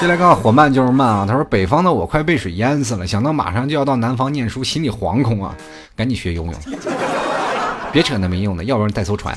[0.00, 5.54] 接来看火慢就是慢啊，他说北方的我快被水淹死了，想到马上就要到南方念书，心里惶恐啊，
[5.96, 6.54] 赶紧学游泳，
[7.90, 9.34] 别扯那没用的，要不然带艘船。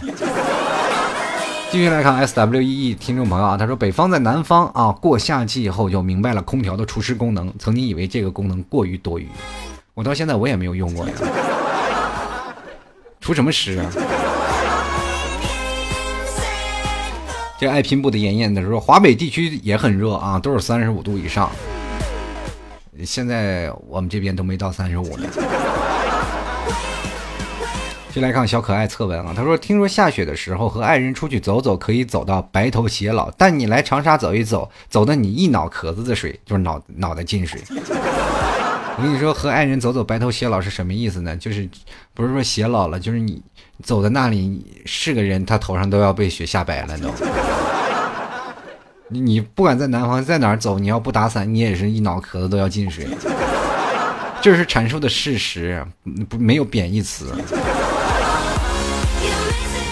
[1.69, 9.28] 继续来看 S W E E 听众朋友啊，他说北方在南方啊，过夏季以后就明白了空调的除湿功能，曾经以为这个功能过于多余，
[9.98, 11.14] 我到现在我也没有用过呀，
[13.20, 13.91] 出什么湿啊？
[17.58, 21.50] 这爱拼布的妍妍他说华北地区也很热啊，都是三十五度以上，
[23.04, 25.28] 现在我们这边都没到三十五呢。
[28.14, 33.32] 就来看小可爱测文啊，他说：“听说下雪的时候和爱人出去走走，可以走到白头偕老。
[33.32, 37.60] 但你来长沙走一走，走的你一脑壳子的水，就是脑脑袋进水。
[38.98, 41.38] 我跟你说，和爱人走走白头偕老是什么意思呢？
[41.38, 41.70] 就是
[42.16, 43.39] 不是说偕老了，就是你
[43.84, 47.10] 走在那里是个人，他头上都要被雪吓白了都。
[49.10, 53.08] 你你不管在南方在哪儿走，你要不打伞，你也是一脑壳子都要进水。
[54.41, 55.86] 这是阐述的事实，
[56.28, 57.32] 不没有贬义词。”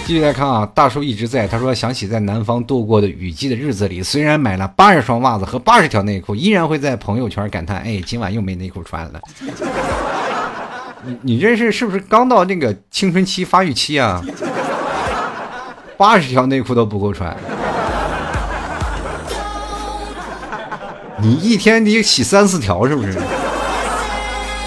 [0.06, 1.48] 继续来看啊，大叔一直在。
[1.48, 9.20] 他说想起在南方度过的雨季的日子里，虽然买了八十双袜子和八十条内裤，依然会在朋友圈感叹：“哎，今晚又没内裤穿了。”
[11.04, 14.22] 你你这是是不是刚到那个青春期发育期啊？
[15.96, 17.36] 八十条内裤都不够穿，
[21.20, 23.14] 你一天得洗三四条是不是？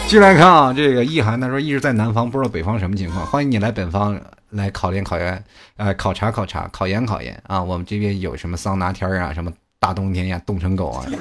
[0.04, 4.20] 继续来看啊，这个意涵他说一直在南方，不知道北方什么情况，欢迎你来北方。
[4.52, 5.44] 来考验考研，
[5.78, 7.62] 呃，考察考察，考研考研啊！
[7.62, 11.06] 我们这边有什么桑拿天啊，什么大冬天呀，冻成狗啊！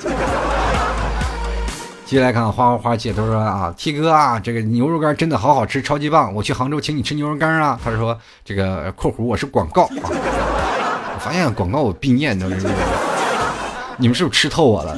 [2.06, 6.34] 接下来看花花花姐，他说啊，T 哥啊，这个牛肉干真的好好吃，超级棒！
[6.34, 7.78] 我去杭州请你吃牛肉干啊！
[7.84, 9.90] 他说这个括弧我是广告啊，
[11.14, 12.66] 我发现广告我必念都是，
[13.98, 14.96] 你们是不是吃透我了？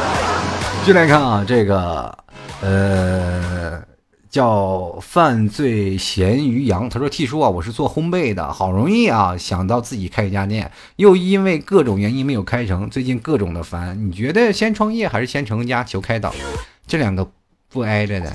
[0.86, 2.18] 接来看啊，这个
[2.62, 3.87] 呃。
[4.30, 13.98] 叫犯罪咸鱼羊，他说：“T 叔啊，我是做烘焙的，好容易啊想到自己开一家店，又因为各种原因没有开成，最近各种的烦。
[14.06, 15.82] 你觉得先创业还是先成家？
[15.82, 16.34] 求开导。
[16.86, 17.26] 这两个
[17.70, 18.30] 不挨着的，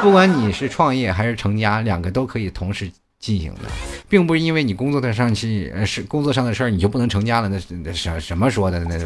[0.00, 3.62] 不管你是创业还是成家，两个都可以同时进行的，
[4.08, 7.48] 并不是因为你工作的上去是工作上的事儿，你就不能成家了。
[7.48, 8.78] 那是那什什么说的？
[8.84, 9.04] 那是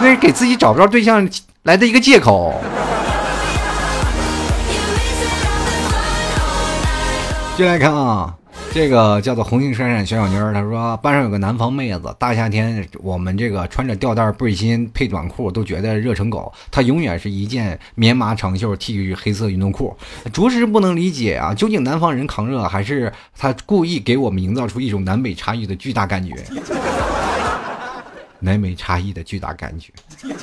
[0.00, 1.28] 那是给自己找不着对象
[1.64, 2.54] 来的一个借口。”
[7.58, 8.32] 进来看啊，
[8.72, 19.96] 这个叫做红杏闪闪小小妞儿，她说班上有个南方妹子，大夏天我们这个穿着吊带背心配短裤都觉得热成狗，她永远是一件棉麻长袖 T 恤黑色运动裤，
[20.32, 26.36] 着实不能理解啊，究竟南方人抗热还是他故意给我们营造出一种南北差异的巨大感觉？
[28.38, 29.92] 南北差异的巨大感觉。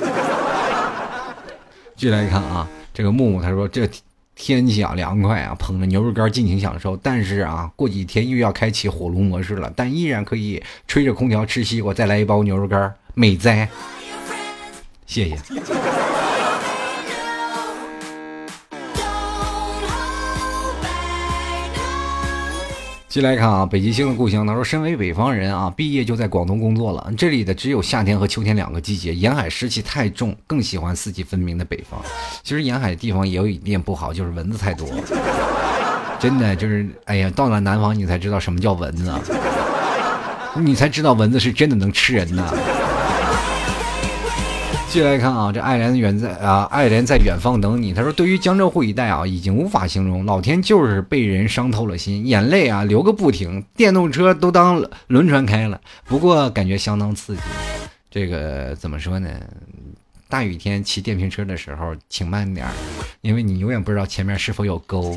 [1.96, 3.88] 进来一看啊，这个木木他说这。
[4.36, 6.96] 天气啊凉快啊，捧着牛肉干尽情享受。
[6.98, 13.68] 但是啊，过几天又要开启火炉模式了，但依然可以吹着空调吃西瓜，再来一包牛肉干，美哉！
[15.06, 15.36] 谢谢。
[23.16, 24.46] 进来看啊，北极星的故乡。
[24.46, 27.10] 他说，身为北方人啊，毕业就在广东工作了。
[27.16, 31.98] 这里的只有夏天和秋天两个季节，沿海湿气太重，更喜欢四季分明的北方。
[32.42, 34.86] 其实沿海地方也有一点不好，就是蚊子太多。
[36.20, 39.10] 真的就是，哎呀，到了南方你才知道什么叫蚊子，
[40.56, 42.52] 你才知道蚊子是真的能吃人呐。
[44.88, 47.92] 继续来看啊，这爱莲远在啊，爱莲在远方等你。
[47.92, 55.78] 他说，对于江浙沪一带啊，已经无法形容，老天就是被人伤透了心，眼泪啊流个不停，电动车都当轮船开了。
[56.06, 57.42] 不过感觉相当刺激。
[58.10, 59.28] 这个怎么说呢？
[60.28, 62.66] 大雨天骑电瓶车的时候，请慢点，
[63.20, 65.16] 因为你永远不知道前面是否有沟。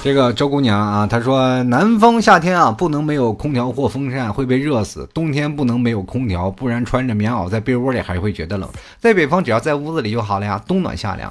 [0.00, 8.68] 这个周姑娘啊，她说南方夏天啊不能没有空调或风扇会被热死，冬天不能没有空调，不然穿着棉袄在被窝里还会觉得冷。
[9.00, 11.30] 在北方只要在屋子里就好了呀，冬暖夏凉。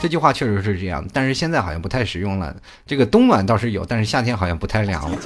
[0.00, 2.54] 这句话确实是这样，但是现在好像不太实用了。
[2.86, 5.18] 这个冬暖倒是有，但是夏天好像不太凉了。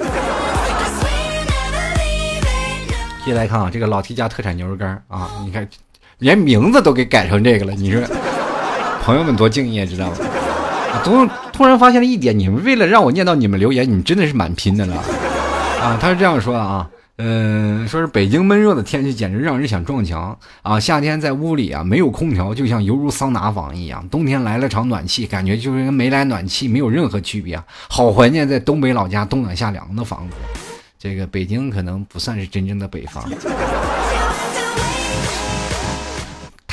[3.25, 5.69] 接下来看啊，这个老 T 家特产牛肉干啊，你看
[6.19, 8.03] 连名字都给改成这个了，你说
[9.03, 10.17] 朋友们多敬业，知道吗？
[11.05, 14.97] 突突然发现了一点，你们为了让我念到你们留言，你真的是蛮拼的了
[15.81, 15.99] 啊！
[16.01, 20.79] 他是这样说的啊，嗯，说是北京闷热的天气简直让人想撞墙啊！
[20.79, 27.65] 夏天在屋里啊没有空调，就像犹如桑拿房一样；冬天来了场暖气，感觉就是跟没来暖气没有任何区别啊！
[27.89, 30.37] 好怀念在东北老家冬暖夏凉的房子。
[30.99, 33.23] 这个北京可能不算是真正的北方。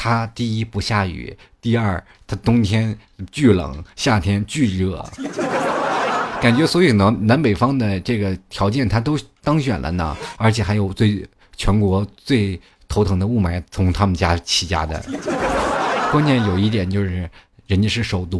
[0.06, 2.96] 它第一不下雨，第二它冬天
[3.32, 5.04] 巨冷，夏天巨热，
[6.40, 11.28] 感觉所有南南北方的这个条件它都当选了呢，而且还有最
[11.58, 15.04] 全国最头疼的雾霾从他们家起家的，
[16.12, 17.28] 关键有一点就是
[17.66, 18.40] 人家是首都。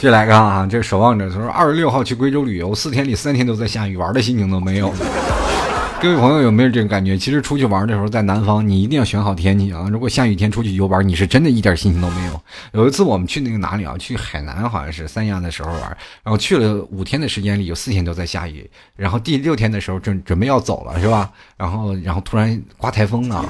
[0.00, 4.92] 接来看啊，这守望者他说二十六号去贵州旅游，四天里三天都在下雨，玩的心情都没有。
[6.00, 7.16] 各位朋友有没有这个感觉？
[7.16, 9.88] 其实出去玩的时候，在南方你一定要选好天气啊！
[9.90, 12.40] 如果下雨天出去游玩，你是真的一点心情都没有。
[12.72, 13.96] 有一次我们去那个哪里啊？
[13.98, 15.80] 去海南好像是三亚的时候玩，
[16.22, 21.30] 然后去了五天的时间里有四天都在下雨，然后第六天的时候准准备要走了是吧？
[21.56, 23.44] 然后然后突然刮台风了，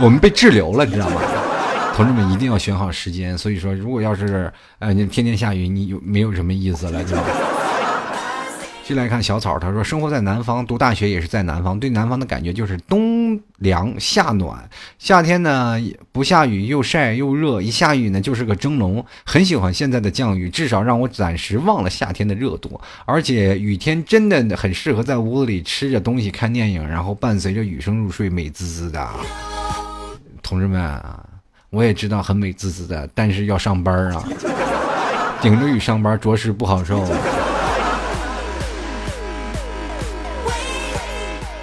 [0.00, 1.20] 我们被滞留了，你知道吗？
[1.98, 7.16] 同志们一定要选好时间，所以说，如果要是呃你天天下雨，你有没有什么意思了，就。
[8.84, 15.76] 进来看小草，他说生活在南方，读大学也是在南方，对南方的感觉就是冬凉夏暖，夏天呢
[16.12, 29.10] 不下雨又晒又热，一下雨呢就是个蒸笼，很喜欢现在的降雨，至少让我暂时忘了夏天的热度，而且雨天真的很适合在屋子里吃着东西看电影，然后伴随着雨声入睡，美滋滋的。
[30.40, 31.02] 同志们。
[31.70, 34.24] 我也知道很美滋滋的，但是要上班啊，
[35.42, 37.04] 顶着雨上班着实不好受。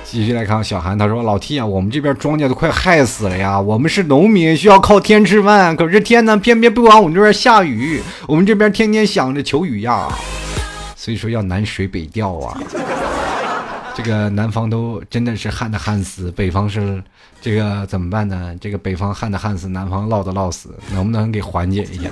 [0.03, 3.60] 继续来看小韩，他说：“老 T 啊，我们这边庄稼都快害死了呀！
[3.60, 10.08] 我们是农民，需要靠天吃饭，可是天呢，偏偏不往我们这边下雨，我们这边天天想着求雨呀，
[10.95, 12.58] 所以说要南水北调啊。
[13.96, 17.02] 这个南方都真的是旱的旱死，北方是。”
[17.41, 18.56] 这个怎么办呢？
[18.60, 22.10] 这个北方旱的旱死，南方涝的涝死，能不能给缓解一下？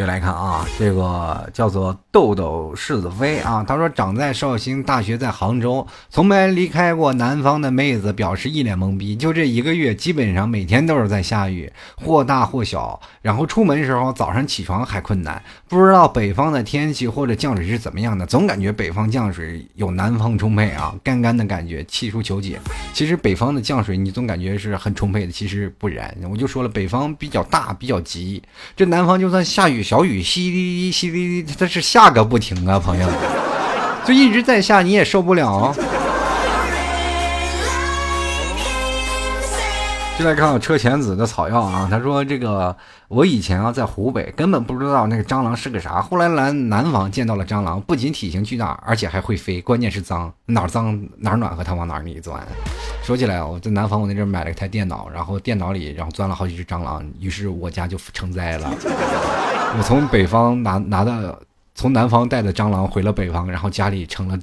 [0.00, 9.14] 接来看啊，这个叫做豆豆柿子飞啊，他说长在绍兴，大学在杭州，从没离开过南方的妹子表示一脸懵逼。
[9.14, 12.98] 就这一个月，基本上每天都是在下雨，或大或小。
[13.20, 15.42] 然后出门时候，早上起床还困难。
[15.68, 22.58] 不知道北方的天气或者降水是怎么样的，总感觉北方降水有南方充沛啊，干干的感觉，气出求解。
[22.94, 26.16] 其实北方的降水你总感觉是很充沛的，其实不然。
[26.30, 28.42] 我就说了，北方比较大，比较急。
[28.74, 29.82] 这南方就算下雨。
[29.90, 33.08] 小雨淅沥沥淅沥沥，它是下个不停啊，朋友，
[34.04, 35.74] 就一直在下，你也受不了。
[40.20, 42.76] 就在看看车前子的草药啊，他说这个
[43.08, 52.38] 我以前啊在湖北根本不知道那个蟑螂是个啥，后来来南方见到了蟑螂，不仅体型巨大，而且还会飞，关键是脏，哪儿脏哪儿暖和，它往哪儿里钻。
[53.02, 58.70] 说起来啊，我在南方我那阵买了一台电脑，然后电脑里然后钻了好几只蟑螂，于是我家就成灾了。
[59.78, 61.40] 我从北方拿拿的，
[61.74, 64.38] 从南方带的蟑螂回了北方，然后家里成了，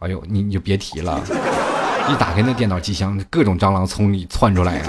[0.00, 1.18] 哎呦，你你就别提了，
[2.10, 4.82] 一打开那电脑机箱，各种蟑螂从里窜出来呀。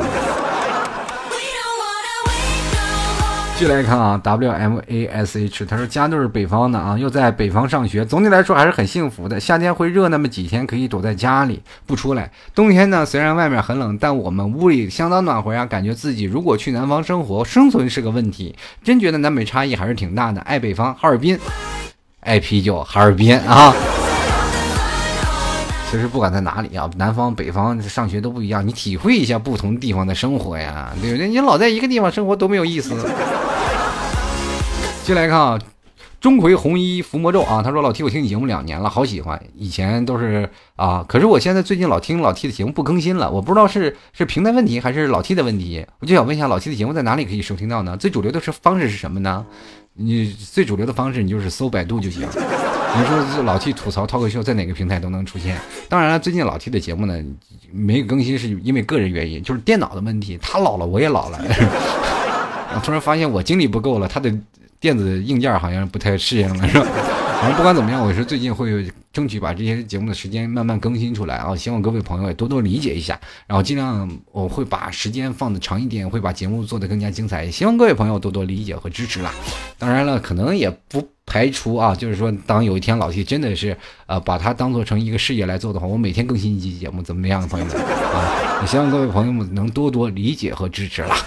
[3.55, 9.39] 继续来看啊，W M A S H，他说家都是北方的啊，又在北方上学，总体来说还是很幸福的。
[9.39, 12.23] 夏天会热那么几天，可以躲在家里不出来；
[12.55, 15.63] 冬天呢，虽然外面很冷，但我们屋里相当暖和呀。
[15.63, 18.55] 感觉自己如果去南方生活，生存是个问题。
[18.83, 20.41] 真觉得南北差异还是挺大的。
[20.41, 21.37] 爱北方，哈尔滨，
[22.21, 23.71] 爱啤酒，哈尔滨啊。
[25.91, 31.27] 其实不管在哪里啊，南方北方上学都不一样，你体会一下不同地方的生活呀，对不对？
[31.27, 32.95] 你老在一个地方生活多没有意思。
[35.03, 35.59] 进来看啊，
[36.21, 47.97] 钟馗红衣伏魔咒啊，他说老 T 我听你节目两年了，好喜欢，以前都是啊，可是我现在最近老听老 T 的节目不更新了，我不知道是是平台问题还是老 T 的问题，我就想问一下老 T 的节目在哪里可以收听到呢？
[47.97, 49.45] 最主流的是方式是什么呢？
[49.95, 52.25] 你最主流的方式你就是搜百度就行。
[52.97, 55.57] 你说老 T 吐槽脱口秀在哪个平台都能出现。
[55.87, 57.23] 当然了，最近老 T 的节目呢
[57.71, 60.37] 没有更新，是因为个人原因，就是电脑的问题。
[60.41, 61.39] 他老了，我也老了。
[62.75, 64.33] 我突然发现我精力不够了，他的
[64.79, 66.85] 电子硬件好像不太适应了，是吧？
[67.39, 71.55] 反正不管怎么样，我是最近会争取把这些节目的时间慢慢更新出来啊！
[71.55, 77.51] 希望各位朋友也多多理解一下，然后尽量我会把时间放的长一点，会把节目做得更加精彩。
[77.51, 79.33] 希望各位朋友多多理解和支持啦！
[79.77, 88.61] 当然了，可能也不排除啊，就是说，当有一天老 T 真的是呃把它当做成一个事业来做的话，我每天更新一期节目，怎么样，朋友们啊？
[88.61, 91.17] 也希望各位朋友们能多多理解和支持啦！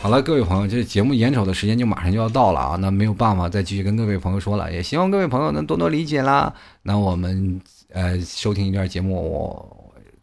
[0.00, 6.54] 好了，各位朋友，这节目眼瞅的时间就马上就要到了啊，那没有办法再继续跟各位朋友说了，也希望各位朋友能多多理解啦。
[6.82, 7.60] 那我们
[7.92, 9.77] 呃收听一段节目，我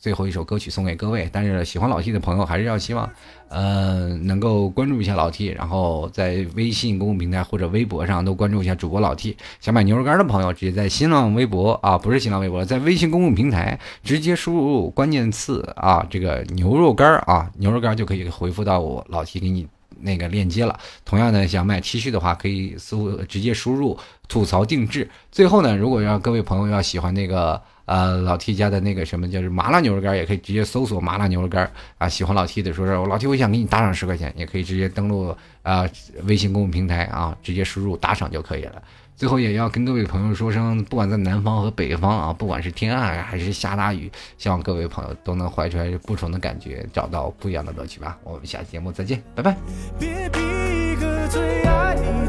[0.06, 1.28] 最后一首歌曲送给各位。
[1.34, 3.10] 但是喜欢老 T 的朋友还是要希望，
[3.50, 9.36] 呃，能够关注一下老 T，然后在微信公共平台或者微博上都关注一下主播老 T。
[9.60, 19.66] 想买牛肉干的朋友，直接在新浪微博啊，不是新浪微博，在微信公共平台直接输入关键词啊，这个牛肉干啊，牛肉干就可以回复到我老 T 给你。
[20.02, 20.78] 那个链接了。
[21.06, 23.98] 同样呢，想买 T 恤的话，可以搜直接输入
[24.28, 25.10] 吐槽定制。
[25.32, 32.10] 最后呢，如果让各位朋友要喜欢那个呃老 T 家的那个什么，就是麻辣牛肉干，也可以直接搜索麻辣牛肉干啊。
[32.10, 35.88] 喜欢老 T 的，说说我老 T，我想给你打赏十块钱，也可以直接登录啊
[36.24, 38.82] 微信公众平台啊，直接输入打赏就可以了。
[39.16, 48.18] 最后也要跟各位朋友说声，不管在南方和北方啊，不管是天暗还是下大雨，希望各位朋友都能怀揣不同的感觉，找到不一样的乐趣吧。
[48.26, 49.56] 我们下期节目再见，拜拜。
[49.98, 52.25] 别逼一个最爱你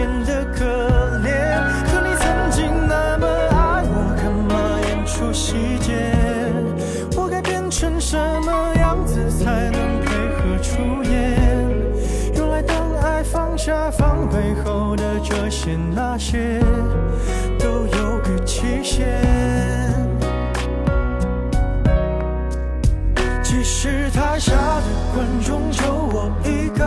[0.00, 0.64] 显得可
[1.18, 1.28] 怜。
[1.84, 4.50] 可你曾经那么爱我，干嘛
[4.88, 6.16] 演出细节，
[7.16, 11.36] 我该变成什么样子才能配合出演？
[12.34, 16.60] 原来当爱放下防备后的这些那些，
[17.58, 19.06] 都有个期限。
[23.42, 26.86] 其实台下的观众就我一个，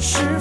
[0.00, 0.39] 是？